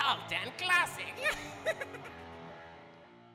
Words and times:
To 0.00 0.06
Cult 0.06 0.32
and 0.42 0.56
Classic. 0.56 1.14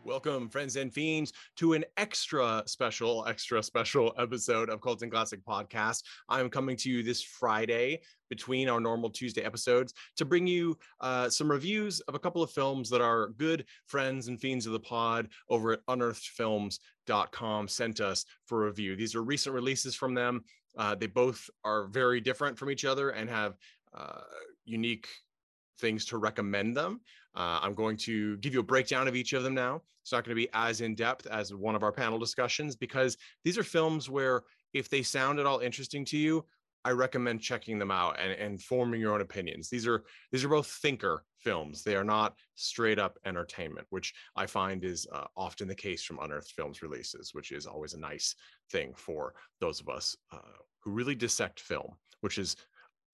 Welcome, 0.04 0.50
friends 0.50 0.76
and 0.76 0.92
fiends, 0.92 1.32
to 1.58 1.74
an 1.74 1.86
extra 1.98 2.64
special, 2.66 3.26
extra 3.28 3.62
special 3.62 4.14
episode 4.18 4.70
of 4.70 4.82
Cult 4.82 5.02
and 5.02 5.12
Classic 5.12 5.40
Podcast. 5.46 6.04
I'm 6.30 6.50
coming 6.50 6.76
to 6.78 6.90
you 6.90 7.04
this 7.04 7.22
Friday 7.22 8.02
between 8.30 8.68
our 8.70 8.80
normal 8.80 9.10
Tuesday 9.10 9.44
episodes 9.44 9.94
to 10.18 10.26
bring 10.26 10.48
you 10.48 10.78
uh, 11.02 11.30
some 11.30 11.52
reviews 11.52 12.00
of 12.02 12.16
a 12.16 12.20
couple 12.20 12.42
of 12.42 12.52
films 12.52 12.90
that 12.90 13.02
our 13.02 13.30
good 13.30 13.66
friends 13.86 14.28
and 14.28 14.40
fiends 14.40 14.66
of 14.66 14.74
the 14.74 14.80
pod 14.80 15.30
over 15.50 15.74
at 15.74 15.86
unearthedfilms.com 15.88 17.68
sent 17.68 18.00
us 18.00 18.26
for 18.46 18.66
review. 18.66 18.96
These 18.96 19.16
are 19.16 19.24
recent 19.24 19.54
releases 19.54 19.96
from 19.96 20.14
them. 20.14 20.44
Uh, 20.78 20.96
they 20.96 21.08
both 21.08 21.48
are 21.64 21.86
very 21.88 22.22
different 22.22 22.58
from 22.58 22.72
each 22.72 22.86
other 22.86 23.12
and 23.12 23.30
have 23.30 23.56
uh, 23.94 24.22
unique 24.66 25.08
things 25.80 26.06
to 26.06 26.18
recommend 26.18 26.76
them. 26.76 27.02
Uh, 27.36 27.59
I'm 27.62 27.73
going 27.73 27.98
to 27.98 28.38
give 28.38 28.54
you 28.54 28.59
a 28.62 28.64
breakdown 28.64 29.08
of 29.08 29.16
each 29.16 29.34
of 29.34 29.44
them 29.44 29.54
now. 29.54 29.81
It's 30.02 30.12
not 30.12 30.23
going 30.23 30.36
to 30.36 30.42
be 30.42 30.50
as 30.54 30.81
in 30.81 30.95
depth 30.95 31.26
as 31.28 31.54
one 31.54 31.76
of 31.76 31.84
our 31.84 31.92
panel 31.92 32.20
discussions 32.20 32.76
because 32.76 33.18
these 33.44 33.58
are 33.58 33.64
films 33.64 34.09
where 34.09 34.44
if 34.73 34.90
they 34.90 35.02
sound 35.02 35.40
at 35.40 35.46
all 35.46 35.59
interesting 35.59 36.06
to 36.06 36.18
you, 36.18 36.46
I 36.86 36.92
recommend 36.92 37.42
checking 37.42 37.80
them 37.80 37.90
out 37.90 38.20
and, 38.20 38.31
and 38.34 38.62
forming 38.62 39.02
your 39.02 39.16
own 39.16 39.22
opinions. 39.22 39.70
These 39.70 39.88
are 39.88 40.03
these 40.31 40.46
are 40.46 40.50
both 40.50 40.68
thinker 40.68 41.26
films. 41.40 41.81
They 41.81 41.96
are 41.96 42.03
not 42.03 42.36
straight 42.53 43.00
up 43.00 43.18
entertainment, 43.26 43.88
which 43.90 44.14
I 44.36 44.46
find 44.46 44.84
is 44.84 45.08
uh, 45.12 45.26
often 45.36 45.68
the 45.68 45.73
case 45.73 46.03
from 46.03 46.20
unearthed 46.22 46.52
films 46.52 46.84
releases, 46.84 47.34
which 47.34 47.52
is 47.52 47.66
always 47.66 47.96
a 47.96 48.00
nice 48.00 48.36
thing 48.72 48.94
for 48.96 49.34
those 49.59 49.81
of 49.81 49.90
us 49.90 50.16
uh, 50.31 50.38
who 50.81 50.92
really 50.92 51.16
dissect 51.16 51.59
film, 51.59 51.96
which 52.22 52.38
is 52.38 52.56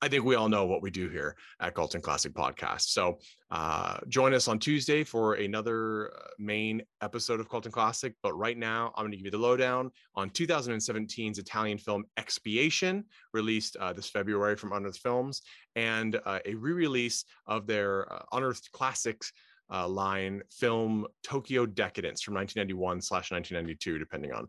I 0.04 0.08
think 0.08 0.26
we 0.26 0.34
all 0.34 0.50
know 0.50 0.66
what 0.66 0.82
we 0.82 0.90
do 0.90 1.10
here 1.10 1.36
at 1.60 1.76
Cult 1.76 1.94
and 1.94 2.04
Classic 2.04 2.34
Podcast. 2.34 2.90
So 2.90 3.20
uh, 3.52 4.00
join 4.08 4.34
us 4.34 4.48
on 4.48 4.58
Tuesday 4.58 5.04
for 5.04 5.36
another 5.36 6.12
uh, 6.12 6.30
main 6.40 6.82
episode 7.04 7.40
of 7.40 7.48
Cult 7.48 7.66
and 7.66 7.74
Classic. 7.74 8.16
But 8.24 8.34
right 8.34 8.58
now, 8.58 8.94
I'm 8.96 9.04
going 9.04 9.12
to 9.12 9.18
give 9.18 9.26
you 9.26 9.32
the 9.32 9.38
lowdown 9.38 9.92
on 10.16 10.32
2017's 10.32 11.38
Italian 11.38 11.78
film 11.78 12.06
Expiation, 12.18 13.06
released 13.34 13.76
uh, 13.76 13.94
this 13.94 14.10
February 14.10 14.56
from 14.56 14.72
Unearthed 14.72 15.02
Films, 15.02 15.44
and 15.76 16.20
uh, 16.26 16.40
a 16.48 16.56
re 16.56 16.74
release 16.74 17.24
of 17.46 17.68
their 17.68 18.12
uh, 18.12 18.24
Unearthed 18.32 18.72
Classics. 18.72 19.32
Uh, 19.74 19.88
line 19.88 20.42
film 20.52 21.08
Tokyo 21.24 21.66
Decadence 21.66 22.22
from 22.22 22.34
1991 22.34 23.00
slash 23.00 23.32
1992, 23.32 23.98
depending 24.00 24.34
on 24.34 24.46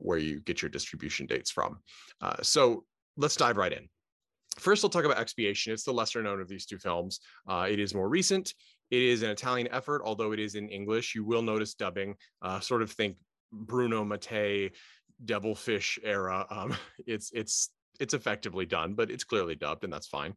where 0.00 0.18
you 0.18 0.40
get 0.40 0.60
your 0.60 0.68
distribution 0.68 1.24
dates 1.24 1.50
from. 1.50 1.78
so 2.42 2.84
let's 3.16 3.36
dive 3.36 3.56
right 3.56 3.72
in. 3.72 3.88
First, 4.60 4.84
I'll 4.84 4.90
talk 4.90 5.04
about 5.04 5.18
Expiation. 5.18 5.72
It's 5.72 5.84
the 5.84 5.92
lesser 5.92 6.22
known 6.22 6.40
of 6.40 6.48
these 6.48 6.66
two 6.66 6.78
films. 6.78 7.20
Uh, 7.48 7.66
it 7.68 7.80
is 7.80 7.94
more 7.94 8.08
recent. 8.08 8.54
It 8.90 9.02
is 9.02 9.22
an 9.22 9.30
Italian 9.30 9.68
effort, 9.72 10.02
although 10.04 10.32
it 10.32 10.38
is 10.38 10.54
in 10.54 10.68
English. 10.68 11.14
You 11.14 11.24
will 11.24 11.42
notice 11.42 11.74
dubbing, 11.74 12.16
uh, 12.42 12.60
sort 12.60 12.82
of 12.82 12.90
think 12.90 13.16
Bruno 13.52 14.04
Mattei, 14.04 14.72
Devilfish 15.24 15.98
era. 16.02 16.46
Um, 16.50 16.76
it's 17.06 17.30
it's 17.32 17.70
it's 18.00 18.14
effectively 18.14 18.66
done, 18.66 18.94
but 18.94 19.10
it's 19.10 19.24
clearly 19.24 19.54
dubbed, 19.54 19.84
and 19.84 19.92
that's 19.92 20.06
fine. 20.06 20.34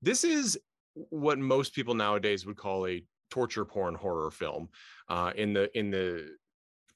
This 0.00 0.24
is 0.24 0.58
what 0.94 1.38
most 1.38 1.74
people 1.74 1.94
nowadays 1.94 2.46
would 2.46 2.56
call 2.56 2.86
a 2.86 3.04
torture 3.30 3.64
porn 3.64 3.94
horror 3.94 4.30
film. 4.30 4.68
Uh, 5.08 5.32
in 5.36 5.52
the 5.52 5.76
in 5.78 5.90
the 5.90 6.28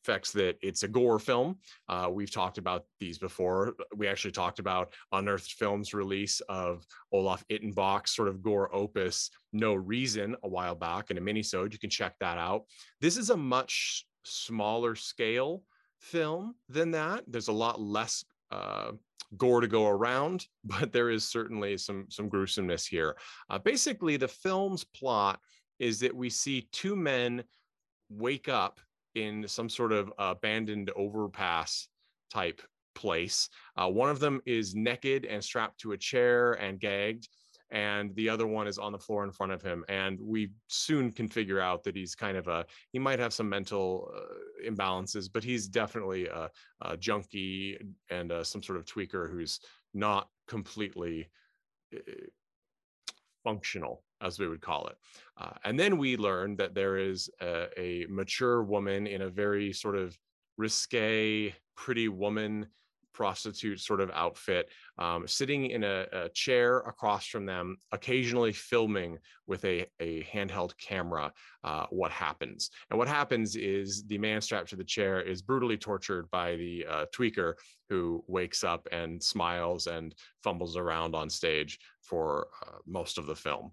effects 0.02 0.32
that 0.32 0.56
it's 0.62 0.82
a 0.82 0.88
gore 0.88 1.18
film. 1.18 1.58
Uh, 1.88 2.08
we've 2.10 2.30
talked 2.30 2.58
about 2.58 2.84
these 2.98 3.18
before. 3.18 3.74
We 3.96 4.08
actually 4.08 4.32
talked 4.32 4.58
about 4.58 4.92
Unearthed 5.12 5.52
Films' 5.52 5.94
release 5.94 6.40
of 6.48 6.84
Olaf 7.12 7.44
Ittenbach's 7.50 8.14
sort 8.14 8.28
of 8.28 8.42
gore 8.42 8.74
opus, 8.74 9.30
No 9.52 9.74
Reason, 9.74 10.36
a 10.42 10.48
while 10.48 10.74
back 10.74 11.10
in 11.10 11.18
a 11.18 11.20
minisode. 11.20 11.72
You 11.72 11.78
can 11.78 11.90
check 11.90 12.14
that 12.20 12.38
out. 12.38 12.64
This 13.00 13.16
is 13.16 13.30
a 13.30 13.36
much 13.36 14.04
smaller 14.24 14.94
scale 14.94 15.62
film 16.00 16.54
than 16.68 16.90
that. 16.92 17.24
There's 17.28 17.48
a 17.48 17.52
lot 17.52 17.80
less 17.80 18.24
uh, 18.50 18.92
gore 19.36 19.60
to 19.60 19.68
go 19.68 19.86
around, 19.86 20.46
but 20.64 20.92
there 20.92 21.10
is 21.10 21.24
certainly 21.24 21.78
some 21.78 22.06
some 22.08 22.28
gruesomeness 22.28 22.86
here. 22.86 23.16
Uh, 23.48 23.58
basically, 23.58 24.16
the 24.16 24.28
film's 24.28 24.84
plot 24.84 25.38
is 25.78 26.00
that 26.00 26.14
we 26.14 26.30
see 26.30 26.68
two 26.72 26.94
men 26.94 27.42
wake 28.08 28.48
up 28.48 28.78
in 29.14 29.46
some 29.46 29.68
sort 29.68 29.92
of 29.92 30.12
abandoned 30.18 30.90
overpass 30.96 31.88
type 32.32 32.62
place. 32.94 33.48
Uh, 33.76 33.88
one 33.88 34.10
of 34.10 34.20
them 34.20 34.40
is 34.46 34.74
naked 34.74 35.24
and 35.24 35.42
strapped 35.42 35.80
to 35.80 35.92
a 35.92 35.96
chair 35.96 36.52
and 36.54 36.80
gagged, 36.80 37.28
and 37.70 38.14
the 38.16 38.28
other 38.28 38.46
one 38.46 38.66
is 38.66 38.78
on 38.78 38.92
the 38.92 38.98
floor 38.98 39.24
in 39.24 39.32
front 39.32 39.52
of 39.52 39.62
him. 39.62 39.84
And 39.88 40.20
we 40.20 40.50
soon 40.68 41.10
can 41.10 41.26
figure 41.26 41.60
out 41.60 41.82
that 41.84 41.96
he's 41.96 42.14
kind 42.14 42.36
of 42.36 42.46
a 42.48 42.66
he 42.92 42.98
might 42.98 43.18
have 43.18 43.32
some 43.32 43.48
mental 43.48 44.12
uh, 44.14 44.70
imbalances, 44.70 45.28
but 45.32 45.42
he's 45.42 45.68
definitely 45.68 46.26
a, 46.26 46.50
a 46.82 46.96
junkie 46.96 47.78
and 48.10 48.30
uh, 48.30 48.44
some 48.44 48.62
sort 48.62 48.78
of 48.78 48.84
tweaker 48.84 49.30
who's 49.30 49.58
not 49.94 50.28
completely 50.46 51.30
uh, 51.94 51.98
functional 53.42 54.04
as 54.22 54.38
we 54.38 54.48
would 54.48 54.60
call 54.60 54.86
it. 54.86 54.96
Uh, 55.36 55.52
and 55.64 55.78
then 55.78 55.98
we 55.98 56.16
learned 56.16 56.58
that 56.58 56.74
there 56.74 56.96
is 56.96 57.28
a, 57.40 57.68
a, 57.78 58.06
mature 58.08 58.62
woman 58.62 59.06
in 59.06 59.22
a 59.22 59.28
very 59.28 59.72
sort 59.72 59.96
of 59.96 60.16
risque, 60.56 61.54
pretty 61.74 62.08
woman 62.08 62.66
prostitute 63.12 63.80
sort 63.80 64.00
of 64.00 64.10
outfit, 64.14 64.70
um, 64.98 65.26
sitting 65.26 65.66
in 65.66 65.84
a, 65.84 66.06
a, 66.12 66.28
chair 66.30 66.78
across 66.78 67.26
from 67.26 67.46
them, 67.46 67.76
occasionally 67.92 68.52
filming 68.52 69.18
with 69.46 69.64
a, 69.64 69.86
a 70.00 70.22
handheld 70.24 70.72
camera 70.78 71.32
uh, 71.64 71.86
what 71.90 72.10
happens. 72.10 72.70
And 72.90 72.98
what 72.98 73.08
happens 73.08 73.56
is 73.56 74.04
the 74.06 74.18
man 74.18 74.40
strapped 74.40 74.70
to 74.70 74.76
the 74.76 74.84
chair 74.84 75.20
is 75.20 75.42
brutally 75.42 75.76
tortured 75.76 76.30
by 76.30 76.56
the 76.56 76.86
uh, 76.88 77.04
tweaker 77.14 77.54
who 77.88 78.24
wakes 78.26 78.64
up 78.64 78.88
and 78.90 79.22
smiles 79.22 79.86
and 79.86 80.14
fumbles 80.42 80.76
around 80.76 81.14
on 81.14 81.28
stage 81.28 81.78
for 82.00 82.48
uh, 82.66 82.78
most 82.86 83.18
of 83.18 83.26
the 83.26 83.36
film. 83.36 83.72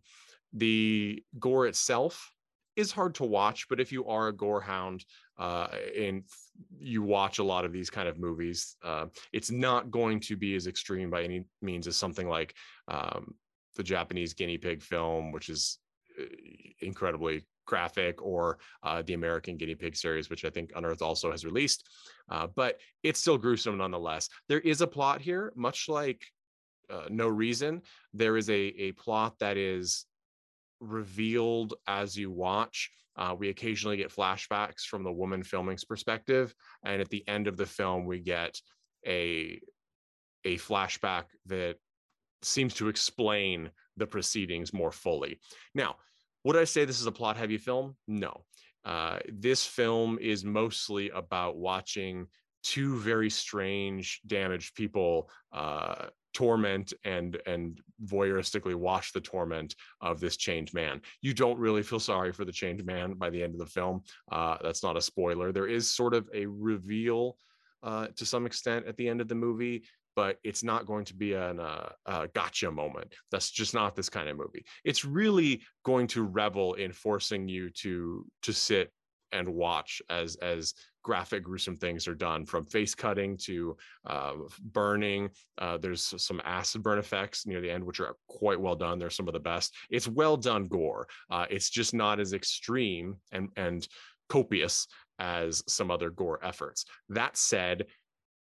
The 0.54 1.24
gore 1.40 1.68
itself 1.68 2.32
is 2.76 2.92
hard 2.92 3.14
to 3.16 3.26
watch, 3.26 3.68
but 3.70 3.80
if 3.80 3.92
you 3.92 4.06
are 4.06 4.30
a 4.30 4.34
gore 4.34 4.62
hound 4.62 5.04
uh, 5.38 5.68
and 5.98 6.24
you 6.78 7.04
watch 7.04 7.40
a 7.40 7.44
lot 7.44 7.66
of 7.66 7.74
these 7.74 7.90
kind 7.90 8.08
of 8.08 8.18
movies, 8.18 8.76
uh, 8.84 9.08
it's 9.34 9.52
not 9.52 9.92
going 9.92 10.20
to 10.22 10.38
be 10.38 10.56
as 10.56 10.66
extreme 10.66 11.10
by 11.10 11.24
any 11.24 11.44
means 11.62 11.88
as 11.88 11.98
something 11.98 12.30
like 12.30 12.56
um, 12.88 13.36
the 13.76 13.84
Japanese 13.84 14.34
guinea 14.34 14.58
pig 14.58 14.82
film, 14.82 15.32
which 15.32 15.50
is 15.50 15.80
uh, 16.20 16.26
incredibly 16.82 17.46
graphic, 17.66 18.22
or 18.22 18.58
uh, 18.84 19.02
the 19.04 19.14
American 19.14 19.58
guinea 19.58 19.76
pig 19.76 19.96
series, 19.96 20.30
which 20.30 20.46
I 20.46 20.50
think 20.50 20.72
Unearth 20.76 21.02
also 21.02 21.32
has 21.32 21.46
released. 21.46 21.88
Uh, 22.30 22.48
but 22.56 22.80
it's 23.04 23.20
still 23.20 23.38
gruesome 23.38 23.78
nonetheless. 23.78 24.30
There 24.48 24.60
is 24.60 24.82
a 24.82 24.88
plot 24.88 25.22
here, 25.22 25.54
much 25.56 25.88
like 25.88 26.26
uh, 26.90 27.06
No 27.10 27.28
Reason. 27.28 27.82
There 28.14 28.38
is 28.38 28.50
a 28.50 28.74
a 28.88 28.92
plot 28.94 29.36
that 29.40 29.58
is 29.58 30.06
revealed 30.80 31.74
as 31.88 32.16
you 32.16 32.32
watch. 32.32 32.90
Uh, 33.16 33.36
we 33.38 33.50
occasionally 33.50 33.98
get 33.98 34.14
flashbacks 34.14 34.82
from 34.82 35.04
the 35.04 35.12
woman 35.12 35.44
filming's 35.44 35.84
perspective. 35.84 36.54
And 36.86 37.02
at 37.02 37.10
the 37.10 37.28
end 37.28 37.48
of 37.48 37.58
the 37.58 37.66
film, 37.66 38.06
we 38.06 38.20
get 38.20 38.60
a 39.06 39.60
a 40.46 40.58
flashback 40.58 41.26
that 41.48 41.76
seems 42.42 42.74
to 42.76 42.88
explain 42.88 43.70
the 43.98 44.08
proceedings 44.08 44.74
more 44.74 44.92
fully. 44.92 45.40
Now, 45.76 45.98
would 46.46 46.56
I 46.56 46.64
say 46.64 46.86
this 46.86 47.02
is 47.02 47.08
a 47.08 47.12
plot 47.12 47.36
heavy 47.36 47.58
film? 47.58 47.98
No. 48.08 48.46
Uh, 48.86 49.20
this 49.28 49.66
film 49.66 50.18
is 50.22 50.46
mostly 50.46 51.10
about 51.10 51.58
watching 51.58 52.28
two 52.64 52.98
very 52.98 53.30
strange, 53.30 54.22
damaged 54.26 54.76
people 54.76 55.30
uh, 55.52 56.08
torment 56.34 56.94
and 57.04 57.40
and 57.46 57.82
voyeuristically 58.06 58.76
watch 58.76 59.14
the 59.14 59.22
torment 59.22 59.76
of 60.02 60.20
this 60.20 60.38
changed 60.38 60.74
man. 60.74 61.02
You 61.22 61.34
don't 61.34 61.60
really 61.60 61.84
feel 61.84 62.00
sorry 62.00 62.32
for 62.32 62.46
the 62.46 62.52
changed 62.52 62.86
man 62.86 63.14
by 63.14 63.30
the 63.30 63.42
end 63.42 63.54
of 63.54 63.60
the 63.60 63.66
film. 63.66 64.04
Uh, 64.32 64.58
that's 64.62 64.84
not 64.84 64.98
a 64.98 65.02
spoiler. 65.02 65.52
There 65.52 65.68
is 65.68 65.90
sort 65.90 66.14
of 66.14 66.30
a 66.34 66.46
reveal 66.46 67.38
uh, 67.82 68.08
to 68.16 68.26
some 68.26 68.46
extent 68.46 68.86
at 68.88 68.98
the 68.98 69.08
end 69.08 69.22
of 69.22 69.28
the 69.28 69.36
movie 69.36 69.84
but 70.16 70.38
it's 70.44 70.64
not 70.64 70.86
going 70.86 71.06
to 71.06 71.14
be 71.14 71.32
an 71.32 71.62
uh, 71.62 71.88
uh, 72.06 72.28
gotcha 72.34 72.70
moment. 72.70 73.14
That's 73.32 73.50
just 73.50 73.74
not 73.74 73.96
this 73.96 74.10
kind 74.10 74.28
of 74.28 74.36
movie. 74.36 74.66
It's 74.84 75.06
really 75.06 75.62
going 75.86 76.08
to 76.08 76.24
revel 76.24 76.74
in 76.74 76.92
forcing 76.92 77.48
you 77.48 77.70
to 77.84 78.26
to 78.42 78.52
sit 78.52 78.92
and 79.32 79.48
watch 79.48 80.02
as 80.10 80.36
as 80.38 80.74
graphic 81.04 81.44
gruesome 81.44 81.76
things 81.76 82.08
are 82.08 82.16
done 82.16 82.46
from 82.46 82.66
face 82.66 82.96
cutting 82.96 83.38
to 83.38 83.76
uh, 84.06 84.34
burning 84.72 85.30
uh, 85.58 85.78
there's 85.78 86.14
some 86.18 86.42
acid 86.44 86.84
burn 86.84 87.00
effects 87.00 87.46
near 87.46 87.62
the 87.62 87.70
end 87.70 87.84
which 87.84 88.00
are 88.00 88.16
quite 88.28 88.60
well 88.60 88.76
done 88.76 89.00
they're 89.00 89.10
some 89.10 89.28
of 89.28 89.34
the 89.34 89.40
best 89.40 89.74
it's 89.90 90.08
well 90.08 90.38
done 90.38 90.66
gore 90.66 91.08
uh, 91.32 91.46
it's 91.50 91.70
just 91.70 91.94
not 91.94 92.20
as 92.20 92.34
extreme 92.34 93.16
and 93.32 93.50
and 93.56 93.88
copious 94.30 94.88
as 95.20 95.64
some 95.68 95.92
other 95.92 96.10
gore 96.10 96.40
efforts 96.44 96.86
that 97.10 97.36
said 97.36 97.86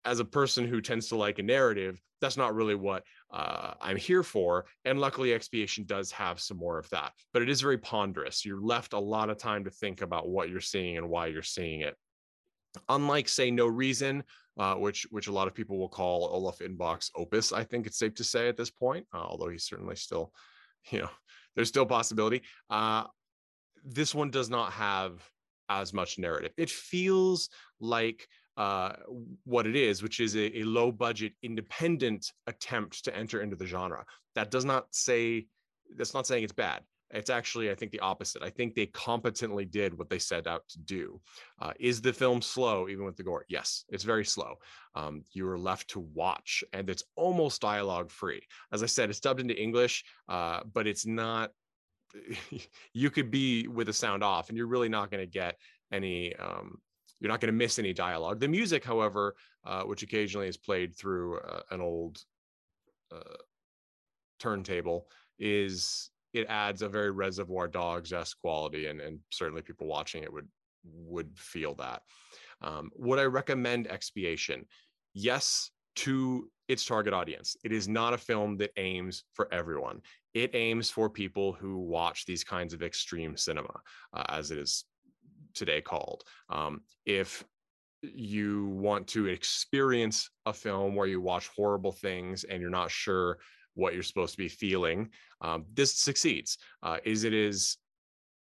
as 0.05 0.21
a 0.21 0.25
person 0.25 0.67
who 0.67 0.81
tends 0.81 1.09
to 1.09 1.17
like 1.17 1.39
a 1.39 1.43
narrative, 1.43 2.01
that's 2.21 2.37
not 2.37 2.55
really 2.55 2.75
what 2.75 3.05
uh, 3.33 3.75
I'm 3.81 3.97
here 3.97 4.23
for. 4.23 4.67
And 4.85 5.01
luckily, 5.01 5.33
Expiation 5.33 5.85
does 5.87 6.11
have 6.13 6.41
some 6.41 6.59
more 6.59 6.79
of 6.79 6.89
that, 6.91 7.13
but 7.33 7.43
it 7.43 7.49
is 7.49 7.61
very 7.61 7.79
ponderous. 7.79 8.45
You're 8.45 8.61
left 8.61 8.93
a 8.93 8.99
lot 8.99 9.31
of 9.31 9.39
time 9.39 9.65
to 9.65 9.71
think 9.71 10.03
about 10.03 10.29
what 10.29 10.51
you're 10.51 10.61
seeing 10.61 10.99
and 10.99 11.09
why 11.09 11.29
you're 11.29 11.43
seeing 11.43 11.81
it. 11.81 11.97
Unlike, 12.89 13.29
say, 13.29 13.51
No 13.51 13.67
Reason, 13.67 14.23
uh, 14.59 14.75
which 14.75 15.07
which 15.11 15.27
a 15.27 15.33
lot 15.33 15.49
of 15.49 15.55
people 15.55 15.79
will 15.79 15.89
call 15.89 16.29
Olaf 16.33 16.59
Ittenbach's 16.59 17.11
opus, 17.17 17.53
I 17.53 17.65
think 17.65 17.87
it's 17.87 17.99
safe 17.99 18.15
to 18.15 18.25
say 18.25 18.49
at 18.49 18.57
this 18.57 18.71
point, 18.71 19.07
uh, 19.13 19.19
although 19.19 19.49
he's 19.49 19.65
certainly 19.65 19.97
still, 19.97 20.33
you 20.91 21.01
know, 21.01 21.11
there's 21.55 21.69
still 21.69 21.87
possibility. 21.87 22.43
Uh, 22.71 23.05
this 23.85 24.15
one 24.15 24.31
does 24.31 24.49
not 24.49 24.73
have 24.73 25.23
as 25.69 25.93
much 25.93 26.19
narrative. 26.19 26.53
It 26.57 26.71
feels 26.71 27.49
like 27.81 28.27
uh, 28.57 28.93
what 29.45 29.67
it 29.67 29.77
is, 29.77 30.03
which 30.03 30.21
is 30.21 30.37
a, 30.37 30.59
a, 30.59 30.63
low 30.63 30.93
budget 30.93 31.33
independent 31.43 32.31
attempt 32.47 33.05
to 33.05 33.17
enter 33.17 33.43
into 33.43 33.57
the 33.57 33.67
genre. 33.67 34.05
That 34.37 34.51
does 34.51 34.65
not 34.65 34.87
say 34.93 35.47
that's 35.97 36.15
not 36.15 36.27
saying 36.27 36.45
it's 36.45 36.53
bad. 36.53 36.83
It's 37.11 37.31
actually, 37.31 37.71
I 37.71 37.75
think, 37.75 37.93
the 37.93 38.01
opposite. 38.01 38.43
I 38.43 38.51
think 38.51 38.75
they 38.75 38.87
competently 38.87 39.65
did 39.65 39.97
what 39.97 40.11
they 40.11 40.19
set 40.19 40.47
out 40.47 40.67
to 40.71 40.79
do. 40.81 41.21
Uh, 41.61 41.73
is 41.79 42.01
the 42.01 42.13
film 42.13 42.43
slow, 42.43 42.89
even 42.89 43.05
with 43.05 43.17
the 43.17 43.23
gore? 43.23 43.45
Yes, 43.49 43.85
it's 43.89 44.05
very 44.05 44.25
slow. 44.25 44.57
Um, 44.95 45.23
you 45.33 45.49
are 45.49 45.59
left 45.59 45.91
to 45.91 46.01
watch, 46.01 46.65
and 46.73 46.89
it's 46.91 47.05
almost 47.15 47.61
dialogue 47.61 48.11
free. 48.11 48.43
As 48.73 48.83
I 48.83 48.87
said, 48.87 49.11
it's 49.11 49.21
dubbed 49.21 49.41
into 49.41 49.61
English, 49.61 50.05
uh, 50.29 50.61
but 50.73 50.87
it's 50.87 51.07
not. 51.07 51.51
you 52.93 53.11
could 53.11 53.31
be 53.31 53.69
with 53.69 53.87
the 53.87 53.93
sound 53.93 54.25
off, 54.25 54.49
and 54.49 54.59
you're 54.59 54.67
really 54.67 54.89
not 54.89 55.11
going 55.11 55.23
to 55.23 55.31
get 55.31 55.57
any 55.93 56.35
um, 56.37 56.79
you're 57.21 57.31
not 57.31 57.41
going 57.41 57.53
to 57.53 57.57
miss 57.57 57.79
any 57.79 57.93
dialogue. 57.93 58.41
The 58.41 58.49
music, 58.49 58.85
however, 58.85 59.35
uh, 59.65 59.83
which 59.85 60.03
occasionally 60.03 60.49
is 60.49 60.57
played 60.57 60.95
through 60.95 61.39
uh, 61.39 61.63
an 61.71 61.81
old 61.81 62.19
uh, 63.11 63.37
turntable, 64.39 65.07
is 65.39 66.11
it 66.35 66.47
adds 66.49 66.83
a 66.83 66.89
very 66.89 67.11
Reservoir 67.11 67.69
Dogs 67.69 68.13
esque 68.13 68.39
quality, 68.41 68.87
and 68.87 69.01
and 69.01 69.21
certainly 69.31 69.63
people 69.63 69.87
watching 69.87 70.23
it 70.23 70.33
would 70.33 70.49
would 70.85 71.31
feel 71.39 71.75
that. 71.77 72.03
Um, 72.61 72.91
would 72.97 73.19
I 73.19 73.25
recommend 73.25 73.87
Expiation? 73.87 74.67
Yes, 75.15 75.71
to 75.97 76.51
its 76.69 76.85
target 76.85 77.15
audience. 77.15 77.57
It 77.65 77.73
is 77.73 77.89
not 77.89 78.15
a 78.15 78.19
film 78.19 78.57
that 78.59 78.73
aims 78.77 79.25
for 79.33 79.53
everyone. 79.53 80.01
It 80.35 80.55
aims 80.55 80.91
for 80.91 81.09
people 81.09 81.53
who 81.53 81.79
watch 81.79 82.27
these 82.27 82.43
kinds 82.43 82.75
of 82.75 82.83
extreme 82.83 83.37
cinema, 83.37 83.81
uh, 84.13 84.25
as 84.29 84.51
it 84.51 84.59
is 84.59 84.85
today 85.55 85.81
called. 85.81 86.25
Um, 86.49 86.81
if 87.07 87.45
you 88.03 88.67
want 88.67 89.07
to 89.09 89.27
experience 89.27 90.29
a 90.47 90.53
film 90.53 90.95
where 90.95 91.07
you 91.07 91.21
watch 91.21 91.49
horrible 91.55 91.93
things 91.93 92.45
and 92.45 92.61
you're 92.61 92.71
not 92.71 92.91
sure 92.91 93.39
what 93.75 93.95
you're 93.95 94.03
supposed 94.03 94.33
to 94.33 94.39
be 94.39 94.49
feeling, 94.49 95.11
um, 95.41 95.65
this 95.75 95.95
succeeds. 95.95 96.59
Uh, 96.83 96.99
is 97.05 97.25
it 97.25 97.35
is 97.35 97.77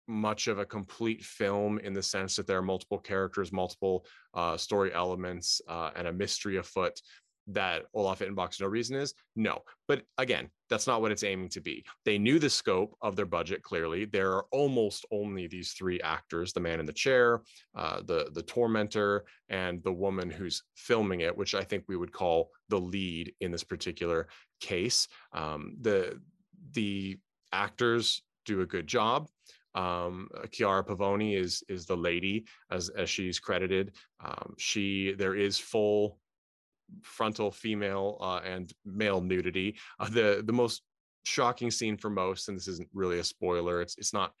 much 0.08 0.48
of 0.48 0.58
a 0.58 0.64
complete 0.64 1.22
film 1.24 1.78
in 1.78 1.92
the 1.92 2.02
sense 2.02 2.36
that 2.36 2.46
there 2.46 2.58
are 2.58 2.62
multiple 2.62 2.98
characters, 2.98 3.52
multiple 3.52 4.04
uh, 4.34 4.56
story 4.56 4.92
elements, 4.92 5.60
uh, 5.68 5.90
and 5.96 6.06
a 6.08 6.12
mystery 6.12 6.56
afoot 6.56 7.00
that 7.48 7.84
Olaf 7.94 8.20
Ittenbach's 8.20 8.60
No 8.60 8.66
Reason 8.66 8.96
is? 8.96 9.14
No. 9.36 9.62
But 9.88 10.02
again, 10.18 10.50
that's 10.72 10.86
not 10.86 11.02
what 11.02 11.12
it's 11.12 11.22
aiming 11.22 11.50
to 11.50 11.60
be. 11.60 11.84
They 12.06 12.16
knew 12.16 12.38
the 12.38 12.48
scope 12.48 12.96
of 13.02 13.14
their 13.14 13.26
budget 13.26 13.62
clearly. 13.62 14.06
There 14.06 14.32
are 14.32 14.46
almost 14.52 15.04
only 15.12 15.46
these 15.46 15.72
three 15.72 16.00
actors: 16.00 16.54
the 16.54 16.60
man 16.60 16.80
in 16.80 16.86
the 16.86 16.94
chair, 16.94 17.42
uh, 17.76 18.00
the 18.06 18.30
the 18.32 18.42
tormentor, 18.42 19.26
and 19.50 19.84
the 19.84 19.92
woman 19.92 20.30
who's 20.30 20.62
filming 20.74 21.20
it, 21.20 21.36
which 21.36 21.54
I 21.54 21.62
think 21.62 21.84
we 21.88 21.98
would 21.98 22.12
call 22.12 22.50
the 22.70 22.80
lead 22.80 23.34
in 23.40 23.52
this 23.52 23.64
particular 23.64 24.28
case. 24.60 25.08
Um, 25.34 25.76
the 25.82 26.18
the 26.72 27.18
actors 27.52 28.22
do 28.46 28.62
a 28.62 28.66
good 28.66 28.86
job. 28.86 29.28
Um, 29.74 30.28
Chiara 30.50 30.82
Pavoni 30.82 31.38
is 31.38 31.62
is 31.68 31.84
the 31.84 31.96
lady 31.96 32.46
as 32.70 32.88
as 32.90 33.10
she's 33.10 33.38
credited. 33.38 33.92
Um, 34.24 34.54
she 34.56 35.14
there 35.18 35.34
is 35.34 35.58
full 35.58 36.18
frontal 37.02 37.50
female 37.50 38.18
uh, 38.20 38.40
and 38.44 38.72
male 38.84 39.20
nudity. 39.20 39.76
Uh, 39.98 40.08
the 40.08 40.42
the 40.44 40.52
most 40.52 40.82
shocking 41.24 41.70
scene 41.70 41.96
for 41.96 42.10
most, 42.10 42.48
and 42.48 42.56
this 42.56 42.68
isn't 42.68 42.88
really 42.92 43.18
a 43.18 43.24
spoiler. 43.24 43.80
It's 43.80 43.96
it's 43.98 44.12
not. 44.12 44.32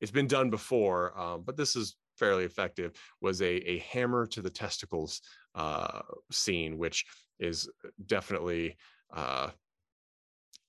It's 0.00 0.10
been 0.10 0.26
done 0.26 0.50
before, 0.50 1.18
um, 1.18 1.42
but 1.46 1.56
this 1.56 1.76
is 1.76 1.96
fairly 2.18 2.44
effective. 2.44 2.92
Was 3.20 3.42
a 3.42 3.56
a 3.70 3.78
hammer 3.78 4.26
to 4.26 4.42
the 4.42 4.50
testicles 4.50 5.20
uh, 5.54 6.00
scene, 6.30 6.78
which 6.78 7.04
is 7.38 7.68
definitely 8.06 8.76
uh, 9.14 9.50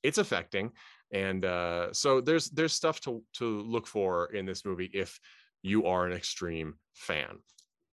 it's 0.03 0.17
affecting. 0.17 0.71
And 1.11 1.45
uh, 1.45 1.93
so 1.93 2.21
there's 2.21 2.49
there's 2.49 2.73
stuff 2.73 2.99
to 3.01 3.23
to 3.33 3.61
look 3.61 3.87
for 3.87 4.33
in 4.33 4.45
this 4.45 4.65
movie 4.65 4.89
if 4.93 5.19
you 5.61 5.85
are 5.85 6.05
an 6.05 6.13
extreme 6.13 6.75
fan 6.93 7.39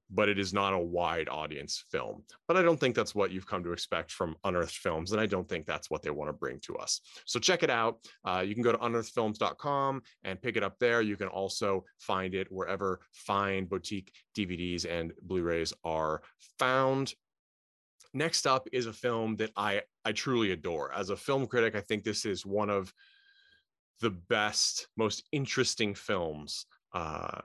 but 0.10 0.30
it 0.30 0.40
is 0.40 0.54
not 0.54 0.74
a 0.74 0.80
wide 0.80 1.28
audience 1.30 1.84
film. 1.92 2.24
But 2.48 2.58
I 2.58 2.62
don't 2.62 2.80
think 2.80 2.96
that's 2.96 3.16
what 3.16 3.32
you've 3.32 3.48
come 3.48 3.64
to 3.64 3.74
expect 3.74 4.12
from 4.12 4.36
Unearthed 4.44 4.78
Films, 4.78 5.12
and 5.12 5.20
I 5.20 5.26
don't 5.26 5.48
think 5.48 5.66
that's 5.66 5.90
what 5.90 6.02
they 6.02 6.10
want 6.10 6.30
to 6.30 6.34
bring 6.34 6.60
to 6.62 6.78
us. 6.78 7.02
So 7.26 7.40
check 7.40 7.64
it 7.64 7.70
out. 7.70 8.00
Uh, 8.26 8.44
you 8.46 8.54
can 8.54 8.64
go 8.64 8.72
to 8.72 8.78
unearthedfilms.com 8.78 10.02
and 10.24 10.42
pick 10.42 10.56
it 10.56 10.64
up 10.64 10.78
there. 10.80 11.02
You 11.02 11.18
can 11.18 11.28
also 11.28 11.84
find 12.00 12.34
it 12.34 12.48
wherever 12.50 13.02
fine 13.12 13.66
boutique 13.66 14.12
DVDs 14.38 14.86
and 14.90 15.14
Blu-rays 15.22 15.74
are 15.84 16.22
found. 16.60 17.14
Next 18.14 18.48
up 18.48 18.68
is 18.72 18.86
a 18.86 18.94
film 18.94 19.36
that 19.38 19.52
I 19.56 19.82
I 20.06 20.14
truly 20.14 20.52
adore. 20.52 20.94
As 20.94 21.10
a 21.10 21.18
film 21.18 21.46
critic, 21.46 21.76
I 21.76 21.82
think 21.82 22.04
this 22.04 22.26
is 22.26 22.46
one 22.46 22.70
of 22.70 22.92
the 24.00 24.12
best, 24.12 24.88
most 24.96 25.24
interesting 25.32 25.94
films 25.94 26.66
uh, 26.94 27.42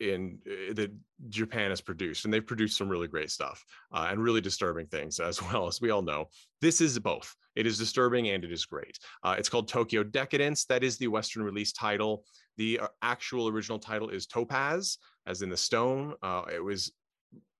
in 0.00 0.38
uh, 0.46 0.74
that 0.74 0.92
Japan 1.28 1.70
has 1.70 1.80
produced, 1.80 2.24
and 2.24 2.32
they've 2.32 2.46
produced 2.46 2.76
some 2.76 2.88
really 2.88 3.08
great 3.08 3.30
stuff 3.30 3.64
uh, 3.92 4.08
and 4.10 4.22
really 4.22 4.40
disturbing 4.40 4.86
things 4.86 5.20
as 5.20 5.42
well 5.42 5.66
as 5.66 5.80
we 5.80 5.90
all 5.90 6.02
know. 6.02 6.26
This 6.60 6.80
is 6.80 6.98
both. 6.98 7.34
It 7.54 7.66
is 7.66 7.78
disturbing 7.78 8.28
and 8.28 8.44
it 8.44 8.52
is 8.52 8.66
great. 8.66 8.98
Uh, 9.22 9.34
it's 9.38 9.48
called 9.48 9.68
Tokyo 9.68 10.02
Decadence. 10.02 10.66
That 10.66 10.84
is 10.84 10.98
the 10.98 11.08
Western 11.08 11.42
release 11.42 11.72
title. 11.72 12.24
The 12.58 12.80
uh, 12.80 12.88
actual 13.00 13.48
original 13.48 13.78
title 13.78 14.10
is 14.10 14.26
Topaz, 14.26 14.98
as 15.26 15.40
in 15.42 15.48
the 15.48 15.56
stone. 15.56 16.14
Uh, 16.22 16.42
it 16.52 16.62
was 16.62 16.92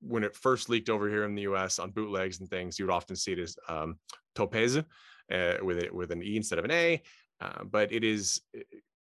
when 0.03 0.23
it 0.23 0.37
first 0.37 0.69
leaked 0.69 0.91
over 0.91 1.09
here 1.09 1.25
in 1.25 1.35
the 1.35 1.43
U.S. 1.43 1.79
on 1.79 1.91
bootlegs 1.91 2.41
and 2.41 2.49
things. 2.49 2.79
You 2.79 2.87
would 2.87 2.95
often 2.95 3.17
see 3.17 3.33
it 3.33 3.39
as 3.39 3.57
um, 3.69 3.99
Topaz 4.35 4.77
uh, 4.77 5.55
with 5.63 5.79
it 5.79 5.95
with 5.95 6.11
an 6.13 6.23
e 6.23 6.37
instead 6.37 6.59
of 6.59 6.67
an 6.67 6.71
a. 6.71 7.03
but 7.65 7.91
it 7.93 8.05
is 8.05 8.43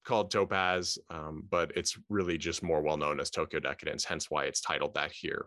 called 0.04 0.30
Topaz, 0.30 0.98
um, 1.10 1.44
but 1.50 1.72
it's 1.76 1.98
really 2.08 2.38
just 2.38 2.62
more 2.62 2.82
well 2.82 2.96
known 2.96 3.20
as 3.20 3.30
Tokyo 3.30 3.60
Decadence, 3.60 4.04
hence 4.04 4.30
why 4.30 4.44
it's 4.44 4.60
titled 4.60 4.94
that 4.94 5.12
here. 5.12 5.46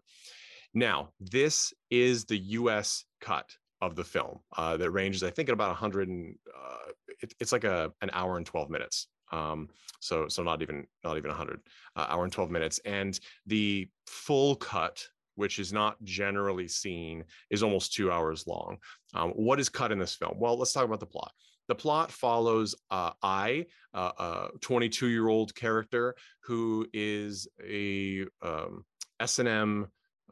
Now, 0.74 1.10
this 1.20 1.74
is 1.90 2.26
the 2.26 2.38
US 2.38 3.06
cut 3.22 3.50
of 3.82 3.96
the 3.96 4.04
film 4.04 4.40
uh, 4.58 4.78
that 4.78 4.92
ranges, 4.92 5.24
I 5.24 5.30
think, 5.30 5.50
at 5.50 5.54
about 5.54 5.70
100 5.70 6.08
and 6.08 6.36
uh, 6.56 6.92
it, 7.22 7.34
it's 7.40 7.52
like 7.52 7.64
a 7.64 7.92
an 8.02 8.10
hour 8.14 8.38
and 8.38 8.46
12 8.46 8.70
minutes. 8.70 9.08
Um, 9.32 9.70
so 10.00 10.28
so 10.28 10.44
not 10.44 10.62
even 10.62 10.86
not 11.04 11.18
even 11.18 11.30
100 11.30 11.60
uh, 11.96 12.06
hour 12.10 12.24
and 12.24 12.34
12 12.34 12.52
minutes, 12.52 12.80
and 12.86 13.20
the 13.46 13.90
full 14.08 14.56
cut 14.56 15.04
which 15.36 15.60
is 15.60 15.74
not 15.74 16.02
generally 16.04 16.68
seen, 16.68 17.24
is 17.50 17.64
almost 17.64 17.94
two 17.94 18.12
hours 18.12 18.46
long. 18.48 18.78
Um, 19.14 19.32
what 19.32 19.60
is 19.60 19.70
cut 19.70 19.92
in 19.92 20.00
this 20.00 20.16
film? 20.16 20.36
Well, 20.38 20.58
let's 20.58 20.74
talk 20.74 20.86
about 20.86 21.00
the 21.00 21.06
plot. 21.06 21.32
The 21.68 21.76
plot 21.76 22.12
follows 22.12 22.76
uh, 22.92 23.12
Ai, 23.24 23.66
uh, 23.94 24.12
a 24.18 24.48
22 24.62 25.08
year 25.08 25.28
old 25.28 25.56
character 25.56 26.16
who 26.44 26.88
is 26.94 27.48
a 27.66 28.26
um, 28.42 28.84
S&M 29.20 29.88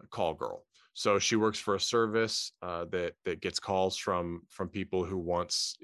call 0.10 0.34
girl. 0.34 0.64
So 0.94 1.20
she 1.20 1.38
works 1.38 1.58
for 1.58 1.76
a 1.76 1.80
service 1.80 2.52
uh, 2.62 2.86
that 2.92 3.14
that 3.24 3.42
gets 3.42 3.60
calls 3.60 3.96
from 3.96 4.42
from 4.50 4.68
people 4.68 5.06
who 5.06 5.18
wants 5.18 5.78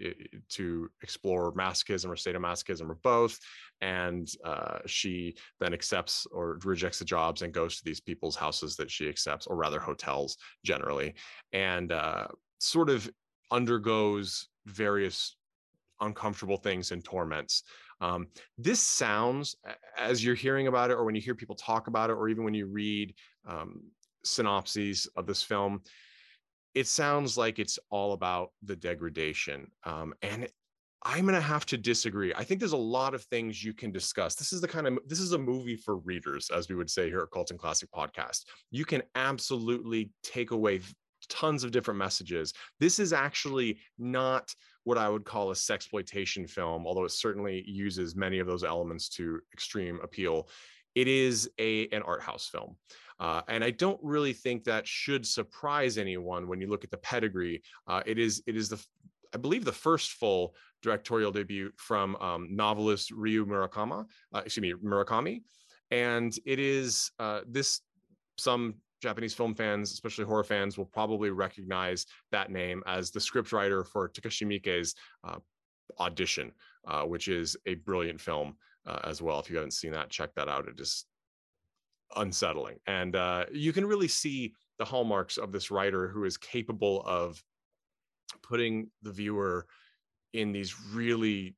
to 0.50 0.90
explore 1.02 1.54
masochism 1.54 2.08
or 2.08 2.16
sadomasochism 2.16 2.90
or 2.90 3.00
both, 3.04 3.40
and 3.80 4.28
uh, 4.44 4.80
she 4.86 5.38
then 5.62 5.74
accepts 5.74 6.28
or 6.32 6.60
rejects 6.66 7.00
the 7.00 7.06
jobs 7.06 7.42
and 7.42 7.54
goes 7.54 7.78
to 7.78 7.86
these 7.86 8.02
people's 8.02 8.36
houses 8.36 8.76
that 8.76 8.92
she 8.92 9.08
accepts, 9.08 9.48
or 9.48 9.56
rather 9.56 9.80
hotels 9.80 10.36
generally, 10.66 11.16
and 11.54 11.94
uh, 11.94 12.28
sort 12.60 12.90
of 12.90 13.10
undergoes 13.50 14.50
various 14.66 15.37
uncomfortable 16.02 16.58
things 16.58 16.92
and 16.92 17.04
torments. 17.04 17.64
Um, 18.02 18.28
this 18.58 18.82
sounds, 18.82 19.56
as 19.98 20.24
you're 20.24 20.36
hearing 20.36 20.68
about 20.68 20.92
it, 20.92 20.94
or 20.94 21.04
when 21.04 21.16
you 21.16 21.22
hear 21.22 21.36
people 21.36 21.56
talk 21.56 21.88
about 21.88 22.10
it, 22.10 22.14
or 22.14 22.30
even 22.30 22.44
when 22.44 22.54
you 22.54 22.68
read 22.68 23.14
um, 23.48 23.82
synopses 24.24 25.08
of 25.16 25.26
this 25.26 25.42
film, 25.42 25.82
it 26.76 26.88
sounds 26.88 27.38
like 27.38 27.58
it's 27.58 27.80
all 27.90 28.14
about 28.14 28.52
the 28.62 28.76
degradation. 28.76 29.72
Um, 29.84 30.14
and 30.22 30.48
I'm 31.04 31.24
going 31.24 31.36
to 31.36 31.42
have 31.42 31.66
to 31.68 31.78
disagree. 31.78 32.34
I 32.36 32.44
think 32.44 32.60
there's 32.60 32.74
a 32.74 32.78
lot 32.78 33.14
of 33.14 33.24
things 33.24 33.64
you 33.64 33.74
can 33.74 33.92
discuss. 33.92 34.36
This 34.36 34.52
is 34.52 34.62
the 34.62 34.68
kind 34.68 34.88
of 34.88 35.00
this 35.08 35.20
is 35.20 35.32
a 35.32 35.38
movie 35.38 35.76
for 35.76 35.98
readers, 35.98 36.50
as 36.54 36.70
we 36.70 36.76
would 36.76 36.90
say 36.90 37.08
here 37.08 37.22
at 37.22 37.32
Cult 37.32 37.52
and 37.52 37.60
Classic 37.60 37.90
Podcast. 37.92 38.46
You 38.72 38.84
can 38.84 39.04
absolutely 39.16 40.12
take 40.24 40.52
away 40.52 40.82
tons 41.30 41.64
of 41.64 41.72
different 41.72 41.98
messages. 41.98 42.54
This 42.80 43.00
is 43.00 43.14
actually 43.14 43.80
not 43.98 44.54
what 44.84 44.98
I 44.98 45.10
would 45.10 45.26
call 45.26 45.52
a 45.52 45.54
sexploitation 45.54 46.50
film, 46.50 46.88
although 46.88 47.06
it 47.06 47.12
certainly 47.12 47.64
uses 47.68 48.16
many 48.16 48.40
of 48.40 48.48
those 48.48 48.64
elements 48.64 49.10
to 49.10 49.40
extreme 49.54 50.00
appeal. 50.02 50.50
It 50.96 51.08
is 51.08 51.50
a 51.60 51.88
an 51.90 52.02
art 52.04 52.22
house 52.22 52.48
film. 52.48 52.78
Uh, 53.20 53.42
and 53.48 53.64
I 53.64 53.72
don't 53.72 54.00
really 54.04 54.34
think 54.34 54.64
that 54.64 54.88
should 54.88 55.26
surprise 55.26 55.98
anyone 55.98 56.48
when 56.48 56.62
you 56.62 56.68
look 56.68 56.84
at 56.84 56.92
the 56.92 56.98
pedigree. 56.98 57.62
Uh, 57.88 58.02
it 58.06 58.18
is 58.18 58.44
it 58.48 58.56
is 58.56 58.70
the 58.70 58.84
I 59.34 59.38
believe 59.38 59.66
the 59.66 59.72
first 59.72 60.12
full 60.14 60.56
directorial 60.82 61.32
debut 61.32 61.72
from 61.76 62.16
um, 62.18 62.48
novelist 62.50 63.12
Ryu 63.12 63.46
Murakami. 63.46 64.06
Uh, 64.34 64.42
excuse 64.46 64.62
me, 64.62 64.74
Murakami, 64.74 65.42
and 65.92 66.38
it 66.46 66.60
is 66.60 67.12
uh, 67.20 67.42
this 67.48 67.82
some 68.38 68.76
Japanese 69.02 69.34
film 69.34 69.54
fans, 69.54 69.92
especially 69.92 70.26
horror 70.26 70.44
fans, 70.44 70.78
will 70.78 70.86
probably 70.86 71.30
recognize 71.30 72.06
that 72.32 72.52
name 72.52 72.84
as 72.88 73.12
the 73.12 73.20
scriptwriter 73.20 73.86
for 73.86 74.10
Takashi 74.10 74.48
Miike's 74.48 74.96
uh, 75.24 75.38
Audition, 76.00 76.52
uh, 76.88 77.04
which 77.04 77.28
is 77.28 77.56
a 77.66 77.76
brilliant 77.76 78.20
film 78.20 78.56
uh, 78.86 79.00
as 79.04 79.22
well. 79.22 79.40
If 79.40 79.50
you 79.50 79.58
haven't 79.58 79.72
seen 79.72 79.92
that, 79.92 80.10
check 80.10 80.34
that 80.36 80.50
out. 80.50 80.68
It 80.68 80.80
is 80.80 81.06
unsettling, 82.16 82.78
and 82.88 83.16
uh, 83.16 83.46
you 83.52 83.74
can 83.74 83.86
really 83.86 84.08
see 84.08 84.54
the 84.80 84.86
hallmarks 84.86 85.38
of 85.38 85.52
this 85.52 85.72
writer 85.72 86.08
who 86.08 86.24
is 86.24 86.38
capable 86.38 87.04
of 87.06 87.42
putting 88.44 88.90
the 89.02 89.12
viewer 89.12 89.66
in 90.34 90.52
these 90.52 90.76
really 90.94 91.56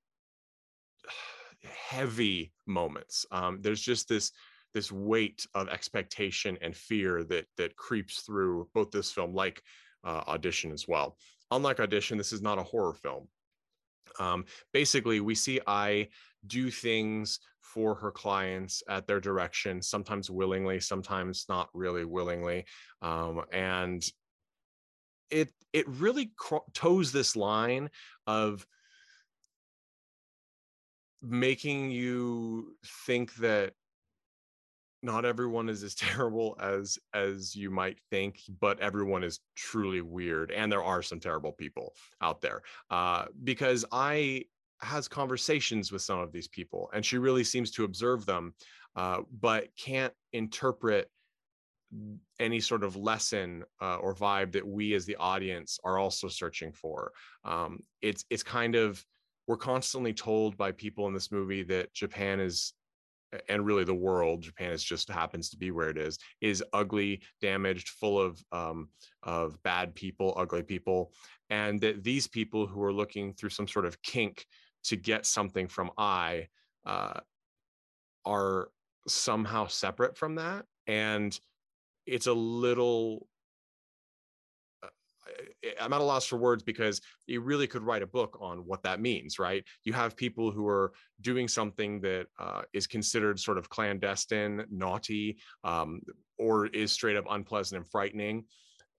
heavy 1.64 2.52
moments. 2.66 3.26
Um, 3.32 3.60
there's 3.62 3.82
just 3.82 4.08
this 4.08 4.32
this 4.74 4.92
weight 4.92 5.46
of 5.54 5.68
expectation 5.70 6.58
and 6.62 6.76
fear 6.76 7.24
that 7.24 7.46
that 7.58 7.76
creeps 7.76 8.22
through 8.22 8.68
both 8.74 8.92
this 8.92 9.12
film 9.12 9.34
like 9.34 9.62
uh, 10.04 10.24
audition 10.28 10.72
as 10.72 10.88
well. 10.88 11.18
Unlike 11.52 11.80
audition 11.80 12.18
this 12.18 12.34
is 12.34 12.42
not 12.42 12.60
a 12.60 12.64
horror 12.64 12.94
film. 12.94 13.28
Um, 14.20 14.46
basically 14.74 15.20
we 15.20 15.36
see 15.36 15.60
Ai 15.68 16.10
do 16.48 16.72
things 16.72 17.40
for 17.62 17.94
her 17.96 18.12
clients 18.12 18.82
at 18.90 19.06
their 19.06 19.20
direction 19.20 19.82
sometimes 19.82 20.30
willingly 20.32 20.80
sometimes 20.80 21.46
not 21.48 21.70
really 21.74 22.06
willingly. 22.06 22.66
Um, 23.02 23.44
and 23.52 24.04
it 25.30 25.52
it 25.74 25.88
really 25.88 26.32
cro- 26.36 26.66
toes 26.74 27.12
this 27.12 27.36
line 27.36 27.90
of 28.26 28.66
making 31.22 31.92
you 31.92 32.76
think 33.06 33.36
that 33.36 33.74
not 35.02 35.26
everyone 35.26 35.70
is 35.70 35.84
as 35.84 35.96
terrible 35.96 36.58
as 36.62 36.98
as 37.14 37.56
you 37.56 37.70
might 37.70 38.00
think 38.10 38.42
but 38.60 38.80
everyone 38.80 39.24
is 39.24 39.40
truly 39.56 40.02
weird 40.02 40.52
and 40.52 40.72
there 40.72 40.84
are 40.84 41.02
some 41.02 41.20
terrible 41.20 41.52
people 41.52 41.94
out 42.22 42.42
there 42.42 42.62
uh, 42.92 43.26
because 43.44 43.86
Ai 43.92 44.44
has 44.82 45.08
conversations 45.08 45.92
with 45.92 46.02
some 46.02 46.20
of 46.20 46.32
these 46.32 46.48
people 46.48 46.90
and 46.94 47.06
she 47.06 47.18
really 47.18 47.44
seems 47.44 47.70
to 47.72 47.84
observe 47.84 48.26
them 48.26 48.54
uh, 48.96 49.20
but 49.42 49.68
can't 49.78 50.14
interpret 50.34 51.10
any 52.40 52.60
sort 52.60 52.84
of 52.84 52.96
lesson 52.96 53.64
uh, 53.82 53.96
or 53.96 54.14
vibe 54.14 54.52
that 54.52 54.66
we 54.66 54.94
as 54.94 55.06
the 55.06 55.16
audience 55.16 55.80
are 55.84 55.98
also 55.98 56.28
searching 56.28 56.72
for 56.72 57.12
um, 57.44 57.80
it's 58.02 58.26
it's 58.30 58.44
kind 58.44 58.76
of 58.76 59.04
we're 59.48 59.58
constantly 59.58 60.14
told 60.14 60.56
by 60.56 60.72
people 60.72 61.08
in 61.08 61.14
this 61.14 61.32
movie 61.32 61.64
that 61.64 61.92
japan 61.94 62.40
is 62.40 62.74
and 63.48 63.66
really 63.66 63.84
the 63.84 63.94
world 63.94 64.42
japan 64.42 64.72
is 64.72 64.84
just 64.84 65.10
happens 65.10 65.50
to 65.50 65.58
be 65.58 65.72
where 65.72 65.90
it 65.90 65.98
is 65.98 66.18
is 66.42 66.64
ugly 66.74 67.22
damaged 67.42 67.90
full 67.90 68.20
of 68.20 68.42
um, 68.52 68.90
of 69.24 69.62
bad 69.64 69.94
people 69.96 70.34
ugly 70.38 70.64
people 70.64 71.12
and 71.50 71.82
that 71.82 72.04
these 72.04 72.28
people 72.28 72.68
who 72.68 72.84
are 72.84 72.94
looking 72.94 73.34
through 73.34 73.50
some 73.50 73.68
sort 73.68 73.86
of 73.86 74.02
kink 74.02 74.46
to 74.84 74.96
get 74.96 75.26
something 75.26 75.68
from 75.68 75.92
Ai 75.98 76.48
uh, 76.86 77.20
are 78.26 78.70
somehow 79.08 79.68
separate 79.68 80.18
from 80.18 80.36
that 80.36 80.66
and 80.88 81.40
it's 82.06 82.28
a 82.28 82.34
little 82.34 83.28
I'm 85.80 85.94
at 85.94 86.02
a 86.02 86.04
loss 86.04 86.26
for 86.26 86.38
words 86.38 86.64
because 86.64 87.02
you 87.28 87.42
really 87.42 87.68
could 87.68 87.84
write 87.84 88.02
a 88.02 88.08
book 88.08 88.38
on 88.42 88.60
what 88.60 88.84
that 88.84 89.00
means, 89.00 89.40
right? 89.40 89.64
You 89.84 89.94
have 89.94 90.16
people 90.16 90.52
who 90.52 90.68
are 90.68 90.94
doing 91.22 91.48
something 91.48 92.02
that 92.02 92.28
uh, 92.40 92.62
is 92.74 92.88
considered 92.88 93.40
sort 93.40 93.58
of 93.58 93.70
clandestine, 93.70 94.66
naughty, 94.70 95.38
um, 95.64 96.02
or 96.38 96.68
is 96.68 96.92
straight 96.92 97.18
up 97.18 97.26
unpleasant 97.30 97.82
and 97.82 97.90
frightening. 97.90 98.46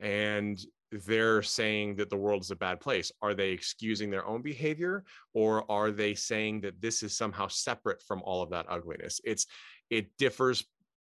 And 0.00 0.60
they're 1.06 1.42
saying 1.42 1.96
that 1.96 2.10
the 2.10 2.16
world 2.16 2.42
is 2.42 2.50
a 2.50 2.56
bad 2.56 2.80
place. 2.80 3.12
Are 3.22 3.34
they 3.34 3.50
excusing 3.50 4.10
their 4.10 4.26
own 4.26 4.42
behavior 4.42 5.04
or 5.34 5.70
are 5.70 5.90
they 5.90 6.14
saying 6.14 6.62
that 6.62 6.80
this 6.80 7.02
is 7.02 7.16
somehow 7.16 7.46
separate 7.48 8.02
from 8.02 8.22
all 8.24 8.42
of 8.42 8.50
that 8.50 8.66
ugliness? 8.68 9.20
It's 9.24 9.46
it 9.88 10.16
differs 10.18 10.64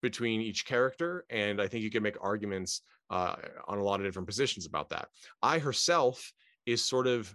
between 0.02 0.40
each 0.40 0.64
character 0.64 1.24
and 1.30 1.60
I 1.60 1.68
think 1.68 1.84
you 1.84 1.90
can 1.90 2.02
make 2.02 2.16
arguments 2.20 2.82
uh, 3.10 3.36
on 3.66 3.78
a 3.78 3.82
lot 3.82 4.00
of 4.00 4.06
different 4.06 4.28
positions 4.28 4.66
about 4.66 4.90
that. 4.90 5.08
Ai 5.42 5.58
herself 5.58 6.32
is 6.66 6.84
sort 6.84 7.06
of 7.06 7.34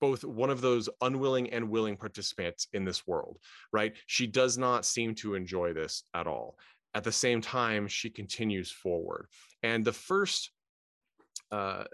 both 0.00 0.24
one 0.24 0.50
of 0.50 0.60
those 0.60 0.88
unwilling 1.02 1.50
and 1.50 1.68
willing 1.68 1.96
participants 1.96 2.66
in 2.72 2.84
this 2.84 3.06
world, 3.06 3.38
right? 3.72 3.94
She 4.06 4.26
does 4.26 4.56
not 4.56 4.86
seem 4.86 5.14
to 5.16 5.34
enjoy 5.34 5.72
this 5.72 6.04
at 6.14 6.26
all. 6.26 6.58
At 6.94 7.04
the 7.04 7.12
same 7.12 7.40
time, 7.40 7.86
she 7.86 8.10
continues 8.10 8.70
forward. 8.70 9.26
And 9.62 9.84
the 9.84 9.92
first 9.92 10.50
uh, 11.52 11.84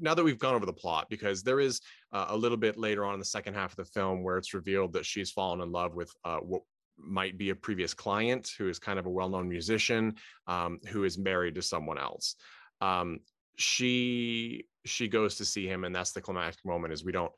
now 0.00 0.14
that 0.14 0.22
we've 0.22 0.38
gone 0.38 0.54
over 0.54 0.66
the 0.66 0.72
plot, 0.72 1.06
because 1.08 1.42
there 1.42 1.60
is 1.60 1.80
uh, 2.12 2.26
a 2.28 2.36
little 2.36 2.58
bit 2.58 2.76
later 2.76 3.04
on 3.04 3.14
in 3.14 3.18
the 3.18 3.24
second 3.24 3.54
half 3.54 3.70
of 3.70 3.76
the 3.76 3.84
film 3.84 4.22
where 4.22 4.36
it's 4.36 4.52
revealed 4.52 4.92
that 4.92 5.06
she's 5.06 5.30
fallen 5.30 5.60
in 5.60 5.72
love 5.72 5.94
with 5.94 6.12
uh, 6.24 6.38
what 6.38 6.62
might 6.98 7.38
be 7.38 7.50
a 7.50 7.54
previous 7.54 7.94
client 7.94 8.50
who 8.58 8.68
is 8.68 8.78
kind 8.78 8.98
of 8.98 9.06
a 9.06 9.10
well-known 9.10 9.48
musician 9.48 10.14
um, 10.46 10.78
who 10.88 11.04
is 11.04 11.18
married 11.18 11.54
to 11.54 11.62
someone 11.62 11.98
else. 11.98 12.36
Um, 12.80 13.20
she 13.56 14.64
she 14.84 15.08
goes 15.08 15.34
to 15.36 15.44
see 15.44 15.66
him 15.66 15.84
and 15.84 15.94
that's 15.94 16.12
the 16.12 16.20
climactic 16.20 16.64
moment 16.64 16.92
is 16.92 17.04
we 17.04 17.12
don't 17.12 17.32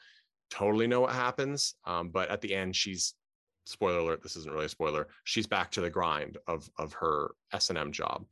totally 0.50 0.86
know 0.86 1.00
what 1.00 1.14
happens 1.14 1.74
um, 1.86 2.10
but 2.10 2.28
at 2.28 2.40
the 2.42 2.54
end 2.54 2.76
she's 2.76 3.14
spoiler 3.64 3.98
alert 3.98 4.22
this 4.22 4.36
isn't 4.36 4.52
really 4.52 4.66
a 4.66 4.68
spoiler 4.68 5.08
she's 5.24 5.46
back 5.46 5.70
to 5.70 5.80
the 5.80 5.88
grind 5.88 6.36
of 6.46 6.68
of 6.78 6.92
her 6.92 7.32
s&m 7.52 7.90
job. 7.92 8.26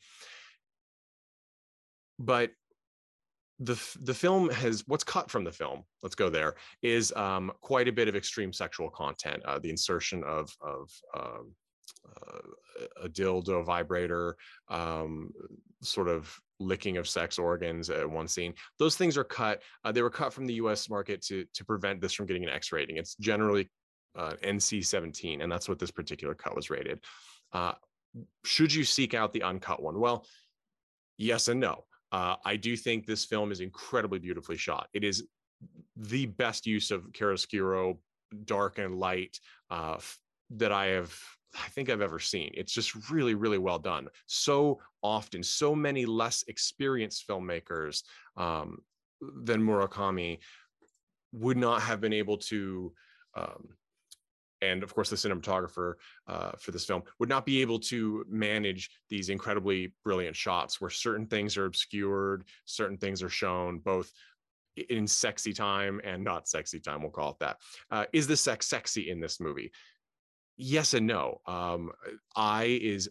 But 2.18 2.50
the 3.60 3.80
the 4.02 4.14
film 4.14 4.48
has 4.50 4.84
what's 4.86 5.04
cut 5.04 5.30
from 5.30 5.44
the 5.44 5.52
film 5.52 5.82
let's 6.02 6.14
go 6.14 6.28
there 6.28 6.54
is 6.82 7.12
um, 7.16 7.50
quite 7.60 7.88
a 7.88 7.92
bit 7.92 8.08
of 8.08 8.16
extreme 8.16 8.52
sexual 8.52 8.88
content 8.90 9.42
uh, 9.44 9.58
the 9.58 9.70
insertion 9.70 10.22
of 10.24 10.50
of 10.60 10.90
um, 11.18 11.52
uh, 12.06 13.04
a 13.04 13.08
dildo 13.08 13.64
vibrator 13.64 14.36
um, 14.68 15.30
sort 15.82 16.08
of 16.08 16.32
licking 16.60 16.96
of 16.96 17.08
sex 17.08 17.38
organs 17.38 17.90
at 17.90 18.08
one 18.08 18.28
scene 18.28 18.52
those 18.78 18.96
things 18.96 19.16
are 19.16 19.24
cut 19.24 19.62
uh, 19.84 19.92
they 19.92 20.02
were 20.02 20.10
cut 20.10 20.32
from 20.32 20.46
the 20.46 20.54
us 20.54 20.88
market 20.88 21.22
to 21.22 21.44
to 21.54 21.64
prevent 21.64 22.00
this 22.00 22.12
from 22.12 22.26
getting 22.26 22.44
an 22.44 22.50
x 22.50 22.72
rating 22.72 22.96
it's 22.96 23.14
generally 23.16 23.68
uh, 24.16 24.34
nc 24.42 24.84
17 24.84 25.42
and 25.42 25.50
that's 25.50 25.68
what 25.68 25.78
this 25.78 25.90
particular 25.90 26.34
cut 26.34 26.54
was 26.54 26.70
rated 26.70 27.00
uh, 27.52 27.72
should 28.44 28.72
you 28.72 28.84
seek 28.84 29.14
out 29.14 29.32
the 29.32 29.42
uncut 29.42 29.82
one? 29.82 29.98
Well, 29.98 30.26
yes 31.16 31.48
and 31.48 31.60
no. 31.60 31.84
Uh, 32.12 32.36
I 32.44 32.56
do 32.56 32.76
think 32.76 33.06
this 33.06 33.24
film 33.24 33.52
is 33.52 33.60
incredibly 33.60 34.18
beautifully 34.18 34.56
shot. 34.56 34.88
It 34.92 35.04
is 35.04 35.26
the 35.96 36.26
best 36.26 36.66
use 36.66 36.90
of 36.90 37.12
chiaroscuro, 37.12 37.98
dark 38.44 38.78
and 38.78 38.98
light, 38.98 39.38
uh, 39.70 39.94
f- 39.96 40.18
that 40.50 40.72
I 40.72 40.86
have 40.86 41.14
I 41.54 41.68
think 41.68 41.88
I've 41.88 42.02
ever 42.02 42.18
seen. 42.18 42.50
It's 42.54 42.72
just 42.72 43.10
really, 43.10 43.34
really 43.34 43.58
well 43.58 43.78
done. 43.78 44.08
So 44.26 44.80
often, 45.02 45.42
so 45.42 45.74
many 45.74 46.04
less 46.04 46.44
experienced 46.48 47.26
filmmakers 47.26 48.02
um, 48.36 48.78
than 49.20 49.62
Murakami 49.62 50.38
would 51.32 51.56
not 51.56 51.82
have 51.82 52.00
been 52.00 52.12
able 52.12 52.36
to 52.38 52.92
um, 53.34 53.68
and 54.62 54.82
of 54.82 54.94
course 54.94 55.10
the 55.10 55.16
cinematographer 55.16 55.94
uh, 56.26 56.52
for 56.58 56.70
this 56.70 56.84
film 56.84 57.02
would 57.18 57.28
not 57.28 57.46
be 57.46 57.60
able 57.60 57.78
to 57.78 58.24
manage 58.28 58.90
these 59.08 59.28
incredibly 59.28 59.92
brilliant 60.04 60.36
shots 60.36 60.80
where 60.80 60.90
certain 60.90 61.26
things 61.26 61.56
are 61.56 61.66
obscured 61.66 62.44
certain 62.64 62.96
things 62.96 63.22
are 63.22 63.28
shown 63.28 63.78
both 63.78 64.10
in 64.90 65.06
sexy 65.06 65.52
time 65.52 66.00
and 66.04 66.22
not 66.22 66.48
sexy 66.48 66.78
time 66.78 67.02
we'll 67.02 67.10
call 67.10 67.30
it 67.30 67.38
that. 67.40 67.56
Uh, 67.90 68.04
is 68.12 68.26
the 68.26 68.36
sex 68.36 68.66
sexy 68.66 69.10
in 69.10 69.20
this 69.20 69.40
movie 69.40 69.70
yes 70.56 70.94
and 70.94 71.06
no 71.06 71.40
um, 71.46 71.90
Ai 72.36 72.64
is 72.64 73.08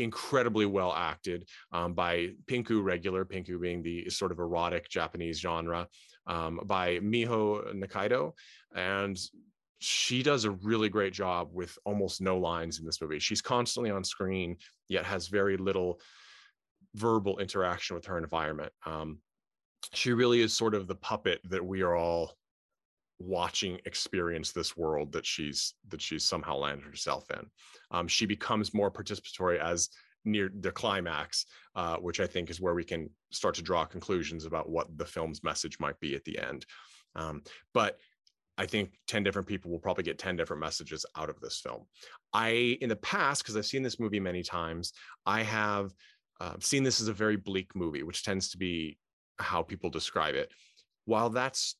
incredibly 0.00 0.66
well 0.66 0.92
acted 0.92 1.46
um, 1.72 1.92
by 1.92 2.30
Pinku 2.46 2.82
Regular, 2.82 3.24
Pinku 3.24 3.60
being 3.60 3.82
the 3.82 4.08
sort 4.08 4.32
of 4.32 4.38
erotic 4.38 4.88
Japanese 4.88 5.38
genre, 5.38 5.86
um, 6.26 6.60
by 6.64 6.98
Miho 6.98 7.74
Nakaido. 7.74 8.32
And 8.74 9.18
she 9.80 10.22
does 10.22 10.44
a 10.44 10.50
really 10.50 10.90
great 10.90 11.14
job 11.14 11.48
with 11.52 11.76
almost 11.84 12.20
no 12.20 12.38
lines 12.38 12.78
in 12.78 12.86
this 12.86 13.00
movie. 13.00 13.18
She's 13.18 13.40
constantly 13.40 13.90
on 13.90 14.04
screen, 14.04 14.56
yet 14.88 15.06
has 15.06 15.28
very 15.28 15.56
little 15.56 16.00
verbal 16.94 17.38
interaction 17.38 17.96
with 17.96 18.04
her 18.04 18.18
environment. 18.18 18.72
Um, 18.84 19.18
she 19.94 20.12
really 20.12 20.42
is 20.42 20.52
sort 20.52 20.74
of 20.74 20.86
the 20.86 20.94
puppet 20.94 21.40
that 21.44 21.64
we 21.64 21.80
are 21.80 21.96
all 21.96 22.34
watching 23.18 23.78
experience 23.86 24.52
this 24.52 24.76
world 24.76 25.12
that 25.12 25.26
she's 25.26 25.74
that 25.88 26.00
she's 26.00 26.24
somehow 26.24 26.56
landed 26.56 26.84
herself 26.84 27.30
in. 27.30 27.46
Um, 27.90 28.06
she 28.06 28.26
becomes 28.26 28.74
more 28.74 28.90
participatory 28.90 29.58
as 29.58 29.88
near 30.26 30.50
the 30.60 30.72
climax, 30.72 31.46
uh, 31.74 31.96
which 31.96 32.20
I 32.20 32.26
think 32.26 32.50
is 32.50 32.60
where 32.60 32.74
we 32.74 32.84
can 32.84 33.08
start 33.30 33.54
to 33.54 33.62
draw 33.62 33.86
conclusions 33.86 34.44
about 34.44 34.68
what 34.68 34.88
the 34.98 35.06
film's 35.06 35.42
message 35.42 35.80
might 35.80 35.98
be 36.00 36.14
at 36.14 36.24
the 36.24 36.38
end. 36.38 36.66
Um, 37.16 37.42
but 37.72 37.98
I 38.60 38.66
think 38.66 38.90
10 39.08 39.24
different 39.24 39.48
people 39.48 39.70
will 39.70 39.78
probably 39.78 40.04
get 40.04 40.18
10 40.18 40.36
different 40.36 40.60
messages 40.60 41.06
out 41.16 41.30
of 41.30 41.40
this 41.40 41.60
film. 41.60 41.86
I, 42.34 42.76
in 42.82 42.90
the 42.90 42.96
past, 42.96 43.42
because 43.42 43.56
I've 43.56 43.64
seen 43.64 43.82
this 43.82 43.98
movie 43.98 44.20
many 44.20 44.42
times, 44.42 44.92
I 45.24 45.42
have 45.44 45.92
uh, 46.42 46.56
seen 46.60 46.82
this 46.82 47.00
as 47.00 47.08
a 47.08 47.14
very 47.14 47.36
bleak 47.36 47.74
movie, 47.74 48.02
which 48.02 48.22
tends 48.22 48.50
to 48.50 48.58
be 48.58 48.98
how 49.38 49.62
people 49.62 49.88
describe 49.88 50.34
it. 50.34 50.50
While 51.06 51.30
that's 51.30 51.76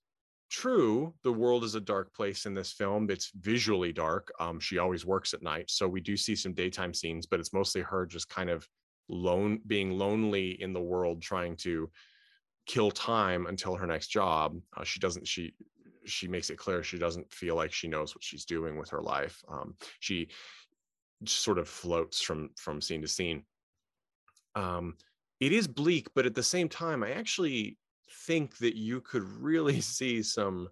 true, 0.48 1.12
the 1.22 1.30
world 1.30 1.64
is 1.64 1.74
a 1.74 1.82
dark 1.82 2.14
place 2.14 2.46
in 2.46 2.54
this 2.54 2.72
film. 2.72 3.10
It's 3.10 3.30
visually 3.38 3.92
dark. 3.92 4.32
Um, 4.40 4.58
she 4.58 4.78
always 4.78 5.04
works 5.04 5.34
at 5.34 5.42
night. 5.42 5.70
So 5.70 5.86
we 5.86 6.00
do 6.00 6.16
see 6.16 6.34
some 6.34 6.54
daytime 6.54 6.94
scenes, 6.94 7.26
but 7.26 7.40
it's 7.40 7.52
mostly 7.52 7.82
her 7.82 8.06
just 8.06 8.30
kind 8.30 8.48
of 8.48 8.66
lone, 9.10 9.60
being 9.66 9.98
lonely 9.98 10.52
in 10.62 10.72
the 10.72 10.80
world, 10.80 11.20
trying 11.20 11.56
to 11.56 11.90
kill 12.64 12.90
time 12.90 13.46
until 13.48 13.74
her 13.74 13.86
next 13.86 14.08
job. 14.08 14.58
Uh, 14.74 14.84
she 14.84 14.98
doesn't, 14.98 15.28
she, 15.28 15.52
she 16.04 16.28
makes 16.28 16.50
it 16.50 16.58
clear 16.58 16.82
she 16.82 16.98
doesn't 16.98 17.32
feel 17.32 17.56
like 17.56 17.72
she 17.72 17.88
knows 17.88 18.14
what 18.14 18.24
she's 18.24 18.44
doing 18.44 18.76
with 18.76 18.90
her 18.90 19.02
life. 19.02 19.42
Um, 19.48 19.74
she 20.00 20.28
sort 21.26 21.58
of 21.58 21.68
floats 21.68 22.20
from 22.20 22.50
from 22.56 22.80
scene 22.80 23.02
to 23.02 23.08
scene. 23.08 23.44
Um, 24.54 24.96
it 25.38 25.52
is 25.52 25.66
bleak, 25.68 26.08
but 26.14 26.26
at 26.26 26.34
the 26.34 26.42
same 26.42 26.68
time, 26.68 27.02
I 27.02 27.12
actually 27.12 27.78
think 28.26 28.58
that 28.58 28.76
you 28.76 29.00
could 29.00 29.24
really 29.24 29.80
see 29.80 30.22
some. 30.22 30.68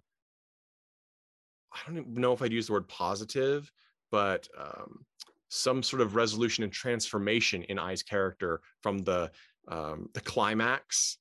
I 1.71 1.91
don't 1.91 2.07
know 2.07 2.33
if 2.33 2.41
I'd 2.41 2.51
use 2.51 2.67
the 2.67 2.73
word 2.73 2.87
positive, 2.87 3.71
but 4.11 4.47
um, 4.57 5.05
some 5.49 5.83
sort 5.83 6.01
of 6.01 6.15
resolution 6.15 6.63
and 6.63 6.73
transformation 6.73 7.63
in 7.63 7.77
Ai's 7.77 8.01
character 8.01 8.61
from 8.81 8.99
the 8.99 9.31
um, 9.67 10.09
the 10.13 10.21
climax 10.21 11.17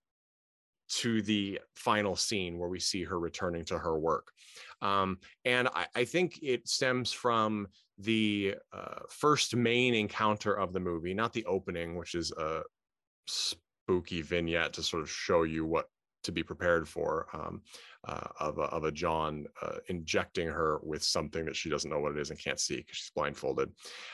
to 0.88 1.22
the 1.22 1.60
final 1.74 2.16
scene 2.16 2.58
where 2.58 2.68
we 2.68 2.80
see 2.80 3.04
her 3.04 3.18
returning 3.18 3.64
to 3.66 3.78
her 3.78 3.98
work. 3.98 4.32
Um, 4.80 5.18
and 5.44 5.68
I, 5.68 5.86
I, 5.94 6.04
think 6.04 6.38
it 6.42 6.68
stems 6.68 7.12
from 7.12 7.68
the 7.98 8.54
uh, 8.72 9.00
first 9.10 9.54
main 9.54 9.94
encounter 9.94 10.54
of 10.54 10.72
the 10.72 10.80
movie, 10.80 11.14
not 11.14 11.32
the 11.32 11.44
opening, 11.46 11.96
which 11.96 12.14
is 12.14 12.32
a 12.32 12.62
spooky 13.26 14.22
vignette 14.22 14.72
to 14.74 14.82
sort 14.82 15.02
of 15.02 15.10
show 15.10 15.42
you 15.42 15.64
what 15.64 15.86
to 16.24 16.32
be 16.32 16.42
prepared 16.42 16.88
for 16.88 17.26
um, 17.32 17.62
uh, 18.06 18.28
of, 18.40 18.58
a, 18.58 18.62
of 18.62 18.84
a 18.84 18.92
John 18.92 19.46
uh, 19.62 19.76
injecting 19.88 20.48
her 20.48 20.78
with 20.82 21.02
something 21.02 21.44
that 21.44 21.56
she 21.56 21.70
doesn't 21.70 21.90
know 21.90 22.00
what 22.00 22.12
it 22.12 22.18
is 22.18 22.30
and 22.30 22.38
can't 22.38 22.60
see 22.60 22.76
because 22.76 22.96
she's 22.96 23.12
blindfolded. 23.14 23.70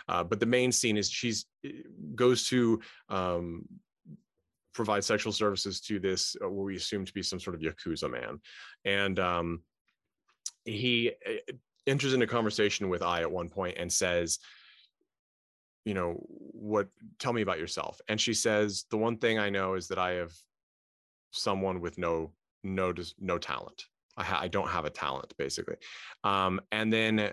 Uh, 0.08 0.24
but 0.24 0.40
the 0.40 0.46
main 0.46 0.70
scene 0.72 0.96
is 0.96 1.10
she's 1.10 1.46
eh, 1.64 1.70
goes 2.14 2.46
to 2.48 2.80
um, 3.08 3.64
provide 4.74 5.04
sexual 5.04 5.32
services 5.32 5.80
to 5.80 5.98
this 5.98 6.36
uh, 6.44 6.48
what 6.48 6.64
we 6.64 6.76
assume 6.76 7.04
to 7.04 7.14
be 7.14 7.22
some 7.22 7.40
sort 7.40 7.54
of 7.54 7.62
yakuza 7.62 8.10
man, 8.10 8.40
and 8.84 9.18
um, 9.18 9.62
he 10.64 11.12
uh, 11.26 11.52
enters 11.86 12.12
into 12.12 12.26
conversation 12.26 12.88
with 12.88 13.02
Ai 13.02 13.20
at 13.20 13.30
one 13.30 13.48
point 13.48 13.78
and 13.78 13.90
says, 13.90 14.40
"You 15.84 15.94
know 15.94 16.16
what? 16.28 16.88
Tell 17.18 17.32
me 17.32 17.42
about 17.42 17.58
yourself." 17.58 18.00
And 18.08 18.20
she 18.20 18.34
says, 18.34 18.84
"The 18.90 18.98
one 18.98 19.16
thing 19.16 19.38
I 19.38 19.50
know 19.50 19.74
is 19.74 19.88
that 19.88 19.98
I 19.98 20.12
have 20.12 20.32
someone 21.30 21.80
with 21.80 21.96
no 21.96 22.32
no 22.62 22.92
no 23.18 23.38
talent. 23.38 23.84
I, 24.16 24.24
ha- 24.24 24.40
I 24.40 24.48
don't 24.48 24.68
have 24.68 24.84
a 24.84 24.90
talent, 24.90 25.32
basically." 25.38 25.76
Um, 26.24 26.60
and 26.72 26.92
then 26.92 27.32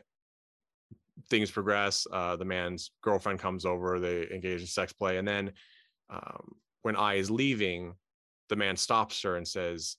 things 1.30 1.52
progress. 1.52 2.08
Uh, 2.12 2.36
the 2.36 2.46
man's 2.46 2.92
girlfriend 3.02 3.40
comes 3.40 3.66
over. 3.66 4.00
They 4.00 4.28
engage 4.32 4.62
in 4.62 4.68
sex 4.68 4.94
play, 4.94 5.18
and 5.18 5.28
then 5.28 5.52
um, 6.10 6.56
when 6.82 6.96
Ai 6.96 7.16
is 7.16 7.32
leaving, 7.32 7.94
the 8.50 8.56
man 8.56 8.76
stops 8.76 9.22
her 9.24 9.38
and 9.38 9.48
says, 9.48 9.98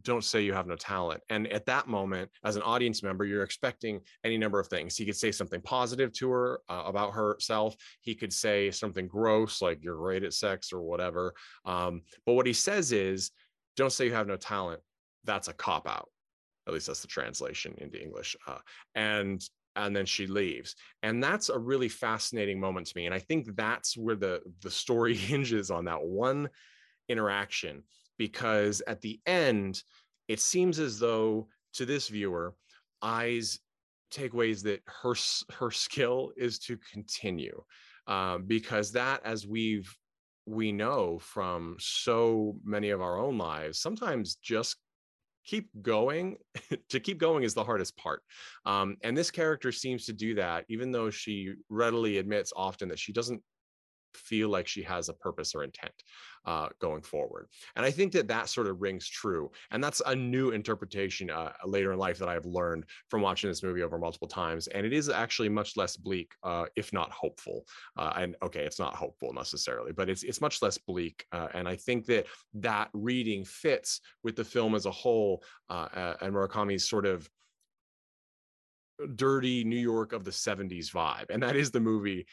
don't 0.00 0.24
say 0.24 0.40
you 0.40 0.54
have 0.54 0.66
no 0.66 0.76
talent. 0.76 1.20
And 1.28 1.46
at 1.48 1.66
that 1.66 1.86
moment, 1.86 2.30
as 2.44 2.56
an 2.56 2.62
audience 2.62 3.02
member, 3.02 3.24
you're 3.24 3.42
expecting 3.42 4.00
any 4.24 4.38
number 4.38 4.58
of 4.58 4.68
things. 4.68 4.96
He 4.96 5.04
could 5.04 5.16
say 5.16 5.30
something 5.30 5.60
positive 5.60 6.12
to 6.14 6.30
her 6.30 6.60
uh, 6.68 6.84
about 6.86 7.12
herself. 7.12 7.76
He 8.00 8.14
could 8.14 8.32
say 8.32 8.70
something 8.70 9.06
gross, 9.06 9.60
like 9.60 9.82
you're 9.82 9.96
great 9.96 10.24
at 10.24 10.32
sex 10.32 10.72
or 10.72 10.82
whatever. 10.82 11.34
Um, 11.66 12.02
but 12.24 12.32
what 12.32 12.46
he 12.46 12.54
says 12.54 12.92
is, 12.92 13.30
don't 13.76 13.92
say 13.92 14.06
you 14.06 14.14
have 14.14 14.26
no 14.26 14.36
talent. 14.36 14.80
That's 15.24 15.48
a 15.48 15.52
cop 15.52 15.86
out. 15.86 16.08
At 16.66 16.72
least 16.72 16.86
that's 16.86 17.02
the 17.02 17.08
translation 17.08 17.74
into 17.78 18.02
English. 18.02 18.36
Uh, 18.46 18.58
and 18.94 19.42
and 19.76 19.94
then 19.94 20.06
she 20.06 20.26
leaves. 20.26 20.74
And 21.02 21.22
that's 21.22 21.48
a 21.48 21.58
really 21.58 21.88
fascinating 21.88 22.60
moment 22.60 22.86
to 22.88 22.96
me. 22.96 23.06
And 23.06 23.14
i 23.14 23.18
think 23.18 23.56
that's 23.56 23.96
where 23.96 24.16
the 24.16 24.40
the 24.60 24.70
story 24.70 25.14
hinges 25.30 25.70
on 25.70 25.84
that 25.86 26.02
one 26.02 26.48
interaction 27.08 27.82
because 28.18 28.82
at 28.86 29.00
the 29.00 29.20
end 29.26 29.82
it 30.28 30.40
seems 30.40 30.78
as 30.78 30.98
though 30.98 31.48
to 31.74 31.84
this 31.84 32.08
viewer 32.08 32.54
Ai's 33.04 33.58
takeaways 34.12 34.62
that 34.62 34.80
her 34.86 35.14
her 35.54 35.70
skill 35.70 36.32
is 36.36 36.58
to 36.60 36.78
continue 36.92 37.62
um, 38.06 38.44
because 38.46 38.92
that 38.92 39.20
as 39.24 39.46
we've 39.46 39.94
we 40.46 40.72
know 40.72 41.18
from 41.18 41.76
so 41.78 42.56
many 42.64 42.90
of 42.90 43.00
our 43.00 43.18
own 43.18 43.38
lives 43.38 43.80
sometimes 43.80 44.36
just 44.36 44.76
keep 45.44 45.68
going 45.82 46.36
to 46.88 47.00
keep 47.00 47.18
going 47.18 47.44
is 47.44 47.54
the 47.54 47.64
hardest 47.64 47.96
part. 47.96 48.22
Um, 48.66 48.96
and 49.02 49.16
this 49.16 49.30
character 49.30 49.72
seems 49.72 50.06
to 50.06 50.12
do 50.12 50.34
that 50.36 50.64
even 50.68 50.92
though 50.92 51.10
she 51.10 51.54
readily 51.68 52.18
admits 52.18 52.52
often 52.54 52.88
that 52.88 52.98
she 52.98 53.12
doesn't 53.12 53.42
feel 54.16 54.48
like 54.48 54.66
she 54.66 54.82
has 54.82 55.08
a 55.08 55.14
purpose 55.14 55.54
or 55.54 55.64
intent 55.64 55.92
uh, 56.44 56.68
going 56.80 57.02
forward. 57.02 57.48
And 57.76 57.84
I 57.86 57.90
think 57.90 58.12
that 58.12 58.28
that 58.28 58.48
sort 58.48 58.66
of 58.66 58.80
rings 58.80 59.08
true. 59.08 59.50
And 59.70 59.82
that's 59.82 60.02
a 60.06 60.14
new 60.14 60.50
interpretation 60.50 61.30
uh, 61.30 61.52
later 61.64 61.92
in 61.92 61.98
life 61.98 62.18
that 62.18 62.28
I've 62.28 62.46
learned 62.46 62.84
from 63.08 63.22
watching 63.22 63.48
this 63.48 63.62
movie 63.62 63.82
over 63.82 63.98
multiple 63.98 64.28
times. 64.28 64.66
And 64.68 64.84
it 64.84 64.92
is 64.92 65.08
actually 65.08 65.48
much 65.48 65.76
less 65.76 65.96
bleak, 65.96 66.32
uh, 66.42 66.66
if 66.76 66.92
not 66.92 67.10
hopeful. 67.10 67.64
Uh, 67.96 68.12
and 68.16 68.36
okay, 68.42 68.64
it's 68.64 68.78
not 68.78 68.94
hopeful 68.94 69.32
necessarily, 69.32 69.92
but 69.92 70.08
it's 70.08 70.22
it's 70.22 70.40
much 70.40 70.62
less 70.62 70.78
bleak. 70.78 71.24
Uh, 71.32 71.48
and 71.54 71.68
I 71.68 71.76
think 71.76 72.06
that 72.06 72.26
that 72.54 72.88
reading 72.92 73.44
fits 73.44 74.00
with 74.22 74.36
the 74.36 74.44
film 74.44 74.74
as 74.74 74.86
a 74.86 74.90
whole 74.90 75.42
uh, 75.70 76.14
and 76.20 76.34
Murakami's 76.34 76.88
sort 76.88 77.06
of 77.06 77.28
dirty 79.16 79.64
New 79.64 79.78
York 79.78 80.12
of 80.12 80.24
the 80.24 80.30
70s 80.30 80.90
vibe. 80.90 81.30
And 81.30 81.42
that 81.42 81.56
is 81.56 81.70
the 81.70 81.80
movie's 81.80 82.24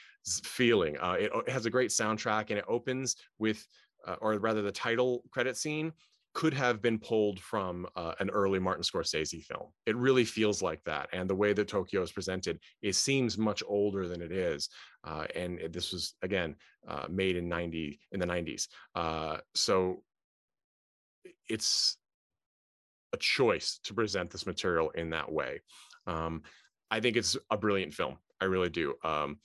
feeling. 0.44 0.98
Uh, 0.98 1.18
it, 1.20 1.32
it, 1.34 1.50
has 1.50 1.66
a 1.66 1.70
great 1.70 1.90
soundtrack 1.90 2.50
and 2.50 2.60
it 2.60 2.66
opens 2.68 3.16
with, 3.38 3.66
uh, 4.08 4.16
or 4.22 4.38
rather, 4.38 4.62
the 4.62 4.72
title 4.72 5.24
credit 5.32 5.58
scene 5.58 5.92
could 6.34 6.54
have 6.54 6.82
been 6.82 7.00
pulled 7.00 7.40
from 7.40 7.88
uh, 7.96 8.14
an 8.20 8.30
early 8.30 8.60
Martin 8.60 8.84
Scorsese 8.84 9.44
film. 9.44 9.70
It 9.86 9.96
really 9.96 10.24
feels 10.24 10.62
like 10.62 10.84
that, 10.86 11.10
and 11.12 11.30
the 11.30 11.36
way 11.36 11.54
that 11.54 11.68
Tokyo 11.68 12.02
is 12.02 12.12
presented, 12.12 12.60
it 12.82 12.94
seems 12.96 13.38
much 13.38 13.64
older 13.68 14.08
than 14.08 14.22
it 14.22 14.32
is. 14.32 14.70
Uh, 15.04 15.26
and 15.36 15.60
it, 15.60 15.74
this 15.74 15.92
was 15.92 16.14
again 16.22 16.56
uh, 16.88 17.08
made 17.10 17.36
in 17.36 17.50
ninety 17.50 18.00
in 18.12 18.20
the 18.20 18.26
nineties, 18.26 18.68
uh, 18.96 19.38
so 19.56 20.04
it's 21.48 21.98
a 23.12 23.18
choice 23.18 23.80
to 23.84 23.94
present 23.94 24.30
this 24.30 24.46
material 24.46 24.92
in 24.92 25.10
that 25.10 25.32
way. 25.32 25.62
Um, 26.08 26.44
I 26.92 27.00
think 27.00 27.18
it's 27.18 27.38
a 27.52 27.58
brilliant 27.58 27.94
film. 27.94 28.18
I 28.42 28.46
really 28.46 28.70
do. 28.70 28.96
Um, 29.04 29.38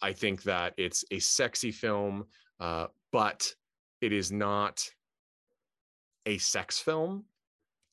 I 0.00 0.12
think 0.12 0.42
that 0.44 0.74
it's 0.76 1.04
a 1.10 1.18
sexy 1.18 1.72
film, 1.72 2.26
uh, 2.60 2.86
but 3.12 3.52
it 4.00 4.12
is 4.12 4.30
not 4.30 4.88
a 6.26 6.38
sex 6.38 6.78
film. 6.78 7.24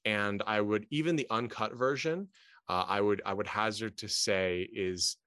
And 0.06 0.44
I 0.46 0.62
would 0.62 0.86
even 0.92 1.16
the 1.16 1.28
uncut 1.32 1.74
version, 1.74 2.28
uh, 2.70 2.86
I 2.88 3.02
would 3.02 3.22
I 3.26 3.34
would 3.34 3.48
hazard 3.48 3.98
to 3.98 4.08
say 4.08 4.70
is 4.72 5.18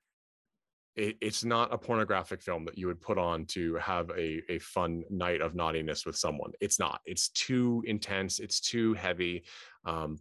it, 0.99 1.17
it's 1.21 1.45
not 1.45 1.73
a 1.73 1.79
pornographic 1.79 2.43
film 2.43 2.65
that 2.65 2.77
you 2.77 2.89
would 2.89 3.01
put 3.01 3.19
on 3.19 3.45
to 3.47 3.77
have 3.77 4.11
a, 4.11 4.43
a 4.49 4.59
fun 4.59 5.05
night 5.11 5.41
of 5.41 5.55
naughtiness 5.55 6.05
with 6.05 6.17
someone. 6.17 6.51
It's 6.61 6.79
not. 6.81 7.01
It's 7.07 7.29
too 7.29 7.83
intense. 7.87 8.41
It's 8.41 8.61
too 8.61 8.95
heavy. 8.95 9.45
Um, 9.85 10.19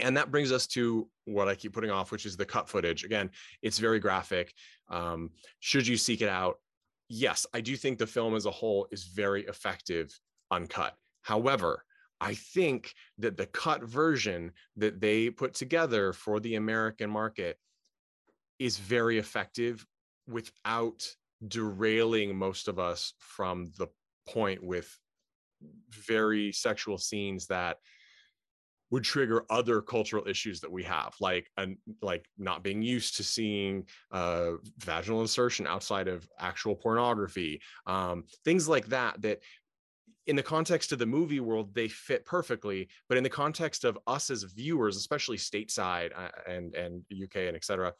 and 0.00 0.16
that 0.16 0.30
brings 0.30 0.52
us 0.52 0.66
to 0.68 1.08
what 1.24 1.48
I 1.48 1.54
keep 1.54 1.72
putting 1.72 1.90
off, 1.90 2.10
which 2.10 2.26
is 2.26 2.36
the 2.36 2.44
cut 2.44 2.68
footage. 2.68 3.04
Again, 3.04 3.30
it's 3.62 3.78
very 3.78 3.98
graphic. 3.98 4.52
Um, 4.88 5.30
should 5.60 5.86
you 5.86 5.96
seek 5.96 6.22
it 6.22 6.28
out? 6.28 6.56
Yes, 7.08 7.46
I 7.54 7.60
do 7.60 7.76
think 7.76 7.98
the 7.98 8.06
film 8.06 8.34
as 8.34 8.46
a 8.46 8.50
whole 8.50 8.88
is 8.90 9.04
very 9.04 9.44
effective 9.46 10.18
uncut. 10.50 10.94
However, 11.22 11.84
I 12.20 12.34
think 12.34 12.92
that 13.18 13.36
the 13.36 13.46
cut 13.46 13.82
version 13.84 14.52
that 14.76 15.00
they 15.00 15.30
put 15.30 15.54
together 15.54 16.12
for 16.12 16.40
the 16.40 16.56
American 16.56 17.10
market 17.10 17.58
is 18.58 18.78
very 18.78 19.18
effective 19.18 19.86
without 20.26 21.06
derailing 21.46 22.36
most 22.36 22.68
of 22.68 22.78
us 22.78 23.12
from 23.18 23.70
the 23.78 23.86
point 24.26 24.64
with 24.64 24.98
very 25.90 26.52
sexual 26.52 26.98
scenes 26.98 27.46
that 27.46 27.78
would 28.90 29.04
trigger 29.04 29.44
other 29.50 29.80
cultural 29.80 30.26
issues 30.28 30.60
that 30.60 30.70
we 30.70 30.82
have 30.82 31.14
like 31.20 31.50
and 31.56 31.76
like 32.02 32.24
not 32.38 32.62
being 32.62 32.82
used 32.82 33.16
to 33.16 33.24
seeing 33.24 33.84
uh, 34.12 34.52
vaginal 34.78 35.20
insertion 35.20 35.66
outside 35.66 36.08
of 36.08 36.28
actual 36.38 36.74
pornography 36.74 37.60
um, 37.86 38.24
things 38.44 38.68
like 38.68 38.86
that 38.86 39.20
that 39.22 39.40
in 40.26 40.34
the 40.36 40.42
context 40.42 40.90
of 40.90 40.98
the 40.98 41.06
movie 41.06 41.40
world 41.40 41.72
they 41.74 41.88
fit 41.88 42.24
perfectly 42.24 42.88
but 43.08 43.16
in 43.18 43.24
the 43.24 43.30
context 43.30 43.84
of 43.84 43.98
us 44.06 44.30
as 44.30 44.42
viewers 44.42 44.96
especially 44.96 45.36
stateside 45.36 46.10
uh, 46.16 46.28
and 46.48 46.74
and 46.74 47.02
uk 47.22 47.36
and 47.36 47.56
etc 47.56 47.92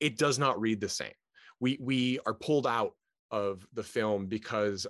it 0.00 0.16
does 0.16 0.38
not 0.38 0.60
read 0.60 0.80
the 0.80 0.88
same. 0.88 1.12
We 1.60 1.78
we 1.80 2.18
are 2.26 2.34
pulled 2.34 2.66
out 2.66 2.92
of 3.30 3.64
the 3.74 3.82
film 3.82 4.26
because 4.26 4.86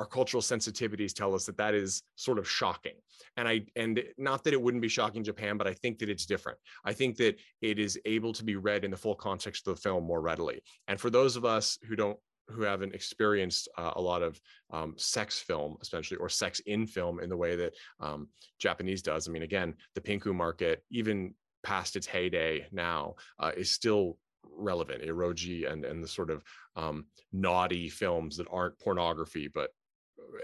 our 0.00 0.06
cultural 0.06 0.42
sensitivities 0.42 1.12
tell 1.12 1.34
us 1.34 1.44
that 1.44 1.58
that 1.58 1.74
is 1.74 2.02
sort 2.16 2.38
of 2.38 2.48
shocking 2.48 2.94
and 3.36 3.46
i 3.46 3.60
and 3.76 4.02
not 4.16 4.42
that 4.42 4.54
it 4.54 4.60
wouldn't 4.60 4.80
be 4.80 4.88
shocking 4.88 5.22
japan 5.22 5.58
but 5.58 5.66
i 5.66 5.74
think 5.74 5.98
that 5.98 6.08
it's 6.08 6.24
different 6.24 6.58
i 6.86 6.92
think 6.92 7.16
that 7.16 7.36
it 7.60 7.78
is 7.78 8.00
able 8.06 8.32
to 8.32 8.42
be 8.42 8.56
read 8.56 8.82
in 8.82 8.90
the 8.90 8.96
full 8.96 9.14
context 9.14 9.68
of 9.68 9.76
the 9.76 9.80
film 9.80 10.02
more 10.02 10.22
readily 10.22 10.62
and 10.88 10.98
for 10.98 11.10
those 11.10 11.36
of 11.36 11.44
us 11.44 11.78
who 11.86 11.94
don't 11.94 12.18
who 12.48 12.62
haven't 12.62 12.94
experienced 12.94 13.68
uh, 13.78 13.92
a 13.94 14.00
lot 14.00 14.22
of 14.22 14.40
um, 14.70 14.94
sex 14.96 15.38
film, 15.38 15.76
especially 15.82 16.16
or 16.16 16.28
sex 16.28 16.58
in 16.66 16.84
film 16.84 17.20
in 17.20 17.28
the 17.28 17.36
way 17.36 17.54
that 17.54 17.72
um, 18.00 18.26
Japanese 18.58 19.02
does. 19.02 19.28
I 19.28 19.30
mean, 19.30 19.44
again, 19.44 19.74
the 19.94 20.00
pinku 20.00 20.34
market, 20.34 20.82
even 20.90 21.32
past 21.62 21.94
its 21.94 22.08
heyday 22.08 22.66
now, 22.72 23.14
uh, 23.38 23.52
is 23.56 23.70
still 23.70 24.18
relevant. 24.44 25.04
Eroji 25.04 25.70
and 25.70 25.84
and 25.84 26.02
the 26.02 26.08
sort 26.08 26.28
of 26.28 26.42
um, 26.74 27.06
naughty 27.32 27.88
films 27.88 28.36
that 28.36 28.48
aren't 28.50 28.78
pornography, 28.80 29.46
but 29.46 29.70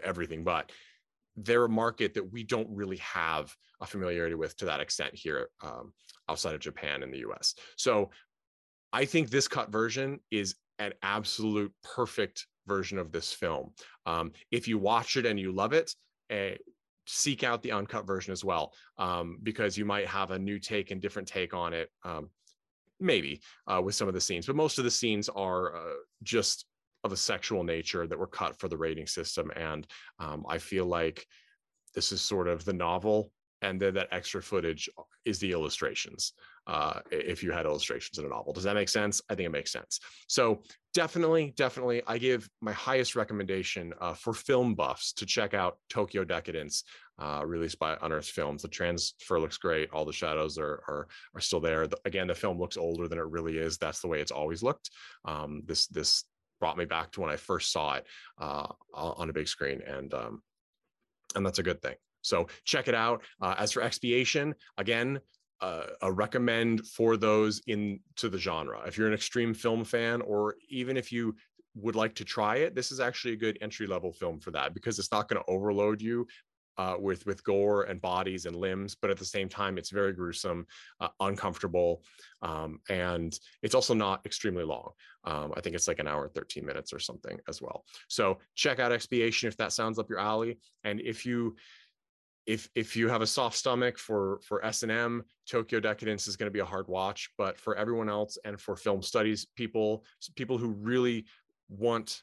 everything 0.03 0.45
but 0.45 0.71
they're 1.37 1.65
a 1.65 1.69
market 1.69 2.15
that 2.15 2.33
we 2.33 2.43
don't 2.43 2.69
really 2.71 2.97
have 2.97 3.55
a 3.81 3.87
familiarity 3.87 4.35
with 4.35 4.57
to 4.57 4.65
that 4.65 4.81
extent 4.81 5.15
here 5.15 5.49
um, 5.63 5.93
outside 6.29 6.55
of 6.55 6.61
Japan 6.61 7.03
and 7.03 7.13
the 7.13 7.25
US. 7.29 7.55
So 7.77 8.11
I 8.93 9.05
think 9.05 9.29
this 9.29 9.49
cut 9.49 9.71
version 9.71 10.21
is 10.31 10.55
an 10.79 10.95
absolute 11.03 11.73
perfect 11.83 12.47
version 12.67 12.99
of 12.99 13.13
this 13.13 13.33
film. 13.33 13.73
Um, 14.07 14.33
if 14.51 14.67
you 14.67 14.79
watch 14.79 15.17
it 15.17 15.27
and 15.27 15.39
you 15.39 15.53
love 15.53 15.73
it, 15.73 15.95
uh, 16.31 16.57
seek 17.07 17.45
out 17.45 17.63
the 17.63 17.73
uncut 17.73 18.07
version 18.07 18.33
as 18.33 18.45
well, 18.45 18.73
um, 18.99 19.39
because 19.43 19.79
you 19.79 19.85
might 19.85 20.07
have 20.07 20.31
a 20.31 20.39
new 20.39 20.59
take 20.59 20.91
and 20.91 21.01
different 21.01 21.29
take 21.29 21.55
on 21.55 21.73
it. 21.73 21.91
Um, 22.05 22.31
maybe 22.99 23.43
uh, 23.67 23.81
with 23.85 23.95
some 23.95 24.09
of 24.09 24.15
the 24.15 24.21
scenes, 24.21 24.47
but 24.47 24.57
most 24.57 24.79
of 24.79 24.85
the 24.85 24.91
scenes 24.91 25.29
are 25.29 25.77
uh, 25.77 25.95
just 26.23 26.65
of 27.07 27.13
a 27.13 27.17
sexual 27.17 27.65
nature 27.65 28.07
that 28.07 28.19
were 28.19 28.27
cut 28.27 28.59
for 28.61 28.69
the 28.69 28.77
rating 28.77 29.07
system. 29.07 29.51
And 29.57 29.87
um, 30.19 30.45
I 30.49 30.59
feel 30.59 30.85
like 30.85 31.27
this 31.95 32.13
is 32.13 32.21
sort 32.21 32.49
of 32.49 32.65
the 32.65 32.75
novel, 32.75 33.31
and 33.63 33.81
then 33.81 33.95
that 33.95 34.09
extra 34.13 34.43
footage 34.43 34.91
is 35.25 35.39
the 35.39 35.53
illustrations. 35.53 36.35
Uh, 36.67 37.01
if 37.11 37.43
you 37.43 37.53
had 37.53 37.65
illustrations 37.65 38.19
in 38.19 38.27
a 38.27 38.29
novel, 38.29 38.53
does 38.53 38.65
that 38.65 38.75
make 38.75 38.89
sense? 38.89 39.23
I 39.31 39.35
think 39.35 39.47
it 39.47 39.53
makes 39.53 39.73
sense. 39.73 40.01
So 40.27 40.63
definitely, 40.93 41.55
definitely, 41.57 42.03
I 42.07 42.19
give 42.19 42.51
my 42.61 42.73
highest 42.73 43.17
recommendation 43.17 43.95
uh, 44.01 44.15
for 44.15 44.35
film 44.35 44.75
buffs 44.75 45.13
to 45.15 45.25
check 45.25 45.55
out 45.55 45.79
Tokyo 45.89 46.25
Decadence, 46.25 46.85
uh, 47.19 47.43
released 47.47 47.79
by 47.79 47.97
Unearthed 48.03 48.31
Films. 48.31 48.63
The 48.63 48.69
transfer 48.69 49.41
looks 49.41 49.59
great. 49.59 49.89
All 49.93 50.05
the 50.05 50.13
shadows 50.13 50.59
are 50.59 50.83
are, 50.89 51.07
are 51.35 51.41
still 51.41 51.61
there. 51.61 51.87
The, 51.87 51.99
again, 52.05 52.27
the 52.27 52.35
film 52.35 52.59
looks 52.59 52.77
older 52.77 53.09
than 53.09 53.19
it 53.19 53.31
really 53.37 53.57
is. 53.59 53.79
That's 53.79 54.01
the 54.01 54.09
way 54.09 54.21
it's 54.21 54.33
always 54.33 54.63
looked. 54.63 54.91
Um, 55.25 55.63
this 55.65 55.87
this 55.87 56.25
brought 56.61 56.79
me 56.79 56.85
back 56.85 57.13
to 57.13 57.21
when 57.21 57.31
I 57.31 57.37
first 57.37 57.73
saw 57.73 57.95
it 57.95 58.07
uh, 58.39 58.67
on 58.95 59.31
a 59.31 59.33
big 59.33 59.49
screen, 59.49 59.83
and 59.87 60.13
um, 60.15 60.43
and 61.35 61.45
that's 61.45 61.59
a 61.59 61.63
good 61.63 61.83
thing. 61.83 61.97
So 62.23 62.49
check 62.65 62.89
it 62.89 62.95
out. 62.95 63.23
Uh, 63.41 63.55
as 63.59 63.73
for 63.73 63.83
expiation, 63.83 64.55
again, 64.79 65.21
uh, 65.61 65.87
a 66.03 66.13
recommend 66.13 66.87
for 66.87 67.17
those 67.17 67.63
into 67.67 68.29
the 68.29 68.39
genre. 68.39 68.83
If 68.87 68.99
you're 68.99 69.07
an 69.07 69.15
extreme 69.15 69.55
film 69.55 69.85
fan, 69.85 70.21
or 70.23 70.57
even 70.69 70.97
if 70.97 71.13
you 71.13 71.37
would 71.77 71.95
like 71.95 72.15
to 72.17 72.25
try 72.25 72.57
it, 72.57 72.75
this 72.75 72.91
is 72.91 73.01
actually 73.01 73.35
a 73.35 73.39
good 73.39 73.59
entry 73.61 73.87
level 73.87 74.13
film 74.13 74.41
for 74.41 74.51
that 74.51 74.75
because 74.75 74.99
it's 74.99 75.13
not 75.13 75.29
going 75.29 75.41
to 75.41 75.51
overload 75.51 76.01
you 76.01 76.27
uh, 76.79 76.97
with 76.99 77.25
with 77.27 77.43
gore 77.45 77.85
and 77.85 78.01
bodies 78.01 78.47
and 78.47 78.57
limbs, 78.57 78.95
but 78.95 79.11
at 79.11 79.19
the 79.19 79.25
same 79.25 79.49
time, 79.49 79.79
it's 79.79 79.91
very 79.91 80.13
gruesome, 80.13 80.67
uh, 81.01 81.09
uncomfortable, 81.21 82.03
um, 82.43 82.81
and 82.89 83.39
it's 83.63 83.75
also 83.75 83.95
not 83.95 84.25
extremely 84.27 84.65
long. 84.65 84.91
Um, 85.25 85.53
I 85.57 85.61
think 85.61 85.75
it's 85.75 85.89
like 85.89 85.99
an 85.99 86.09
hour 86.09 86.25
and 86.25 86.35
13 86.35 86.65
minutes 86.65 86.93
or 86.93 86.99
something 86.99 87.39
as 87.49 87.61
well. 87.61 87.85
So 88.09 88.39
check 88.55 88.79
out 88.79 88.93
Expiation 88.93 89.49
if 89.49 89.57
that 89.57 89.73
sounds 89.73 89.99
up 89.99 90.11
your 90.11 90.19
alley, 90.19 90.59
and 90.85 91.01
if 91.01 91.27
you 91.27 91.57
if 92.47 92.69
if 92.75 92.97
you 92.97 93.09
have 93.09 93.23
a 93.23 93.27
soft 93.27 93.57
stomach 93.57 93.99
for 93.99 94.41
for 94.47 94.65
S&M, 94.65 95.25
Tokyo 95.49 95.81
Decadence 95.81 96.29
is 96.29 96.37
going 96.37 96.47
to 96.47 96.53
be 96.53 96.61
a 96.61 96.65
hard 96.65 96.87
watch, 96.89 97.31
but 97.37 97.59
for 97.59 97.77
everyone 97.77 98.09
else 98.09 98.39
and 98.45 98.61
for 98.61 98.77
film 98.77 99.03
studies 99.03 99.47
people, 99.57 100.05
people 100.37 100.57
who 100.57 100.69
really 100.69 101.27
want 101.69 102.23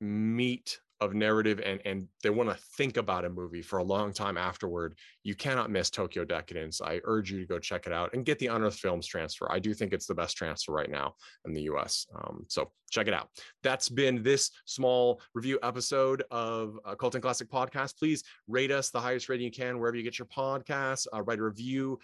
meat 0.00 0.80
of 1.00 1.14
narrative 1.14 1.60
and 1.64 1.80
and 1.84 2.06
they 2.22 2.30
want 2.30 2.48
to 2.48 2.56
think 2.76 2.96
about 2.96 3.24
a 3.24 3.30
movie 3.30 3.62
for 3.62 3.78
a 3.78 3.84
long 3.84 4.12
time 4.12 4.36
afterward 4.36 4.94
you 5.22 5.34
cannot 5.34 5.70
miss 5.70 5.90
tokyo 5.90 6.24
decadence. 6.24 6.80
I 6.80 7.00
urge 7.04 7.30
you 7.30 7.40
to 7.40 7.46
go 7.46 7.58
check 7.58 7.86
it 7.86 7.92
out 7.92 8.12
and 8.12 8.24
get 8.24 8.38
the 8.38 8.48
unearthed 8.48 8.78
films 8.78 9.06
transfer. 9.06 9.50
I 9.50 9.58
do 9.58 9.74
think 9.74 9.92
it's 9.92 10.06
the 10.06 10.14
best 10.14 10.36
transfer 10.36 10.72
right 10.72 10.90
now 10.90 11.14
in 11.46 11.52
the 11.52 11.62
us 11.62 12.06
um, 12.14 12.44
so 12.48 12.70
check 12.90 13.06
it 13.06 13.14
out. 13.14 13.28
That's 13.62 13.88
been 13.88 14.22
this 14.22 14.50
small 14.64 15.20
review 15.34 15.58
episode 15.62 16.24
of 16.30 16.78
uh, 16.84 16.94
cult 16.96 17.14
and 17.14 17.22
classic 17.22 17.48
podcast. 17.48 17.96
Please 17.96 18.24
rate 18.48 18.70
us 18.70 18.90
the 18.90 19.00
highest 19.00 19.28
rating 19.28 19.44
you 19.44 19.50
can 19.52 19.78
wherever 19.78 19.96
you 19.96 20.02
get 20.02 20.18
your 20.18 20.26
podcasts 20.26 21.06
uh, 21.14 21.22
write 21.22 21.38
a 21.38 21.42
review 21.42 21.98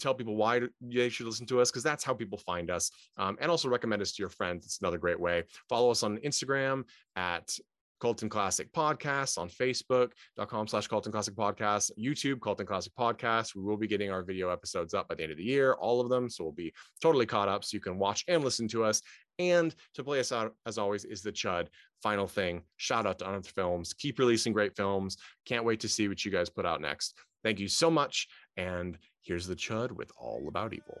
tell 0.00 0.14
people 0.14 0.36
why 0.36 0.60
they 0.80 1.08
should 1.08 1.26
listen 1.26 1.46
to 1.46 1.60
us 1.60 1.70
because 1.70 1.82
that's 1.82 2.04
how 2.04 2.14
people 2.14 2.38
find 2.38 2.70
us 2.70 2.90
um, 3.16 3.36
and 3.40 3.50
also 3.50 3.68
recommend 3.68 4.00
us 4.02 4.12
to 4.12 4.22
your 4.22 4.30
friends. 4.30 4.64
It's 4.64 4.80
another 4.80 4.98
great 4.98 5.18
way. 5.18 5.44
Follow 5.68 5.90
us 5.90 6.02
on 6.02 6.18
instagram 6.18 6.84
at 7.16 7.56
Cult 8.00 8.22
and 8.22 8.30
Classic 8.30 8.72
Podcast 8.72 9.38
on 9.38 9.48
Facebook.com 9.48 10.68
slash 10.68 10.86
Cult 10.86 11.06
and 11.06 11.12
Classic 11.12 11.34
Podcast, 11.34 11.90
YouTube, 11.98 12.40
Cult 12.40 12.60
and 12.60 12.68
Classic 12.68 12.92
Podcast. 12.98 13.54
We 13.54 13.62
will 13.62 13.76
be 13.76 13.86
getting 13.86 14.10
our 14.10 14.22
video 14.22 14.50
episodes 14.50 14.94
up 14.94 15.08
by 15.08 15.14
the 15.14 15.22
end 15.22 15.32
of 15.32 15.38
the 15.38 15.44
year, 15.44 15.74
all 15.74 16.00
of 16.00 16.08
them. 16.08 16.30
So 16.30 16.44
we'll 16.44 16.52
be 16.52 16.72
totally 17.02 17.26
caught 17.26 17.48
up 17.48 17.64
so 17.64 17.74
you 17.76 17.80
can 17.80 17.98
watch 17.98 18.24
and 18.28 18.44
listen 18.44 18.68
to 18.68 18.84
us. 18.84 19.02
And 19.38 19.74
to 19.94 20.02
play 20.02 20.20
us 20.20 20.32
out, 20.32 20.54
as 20.66 20.78
always, 20.78 21.04
is 21.04 21.22
the 21.22 21.32
Chud. 21.32 21.68
Final 22.02 22.26
thing 22.26 22.62
shout 22.76 23.06
out 23.06 23.18
to 23.20 23.28
Unearthed 23.28 23.50
Films. 23.50 23.92
Keep 23.92 24.18
releasing 24.18 24.52
great 24.52 24.76
films. 24.76 25.16
Can't 25.46 25.64
wait 25.64 25.80
to 25.80 25.88
see 25.88 26.08
what 26.08 26.24
you 26.24 26.30
guys 26.30 26.48
put 26.48 26.66
out 26.66 26.80
next. 26.80 27.14
Thank 27.44 27.60
you 27.60 27.68
so 27.68 27.90
much. 27.90 28.28
And 28.56 28.98
here's 29.22 29.46
the 29.46 29.56
Chud 29.56 29.92
with 29.92 30.10
All 30.16 30.46
About 30.48 30.74
Evil. 30.74 31.00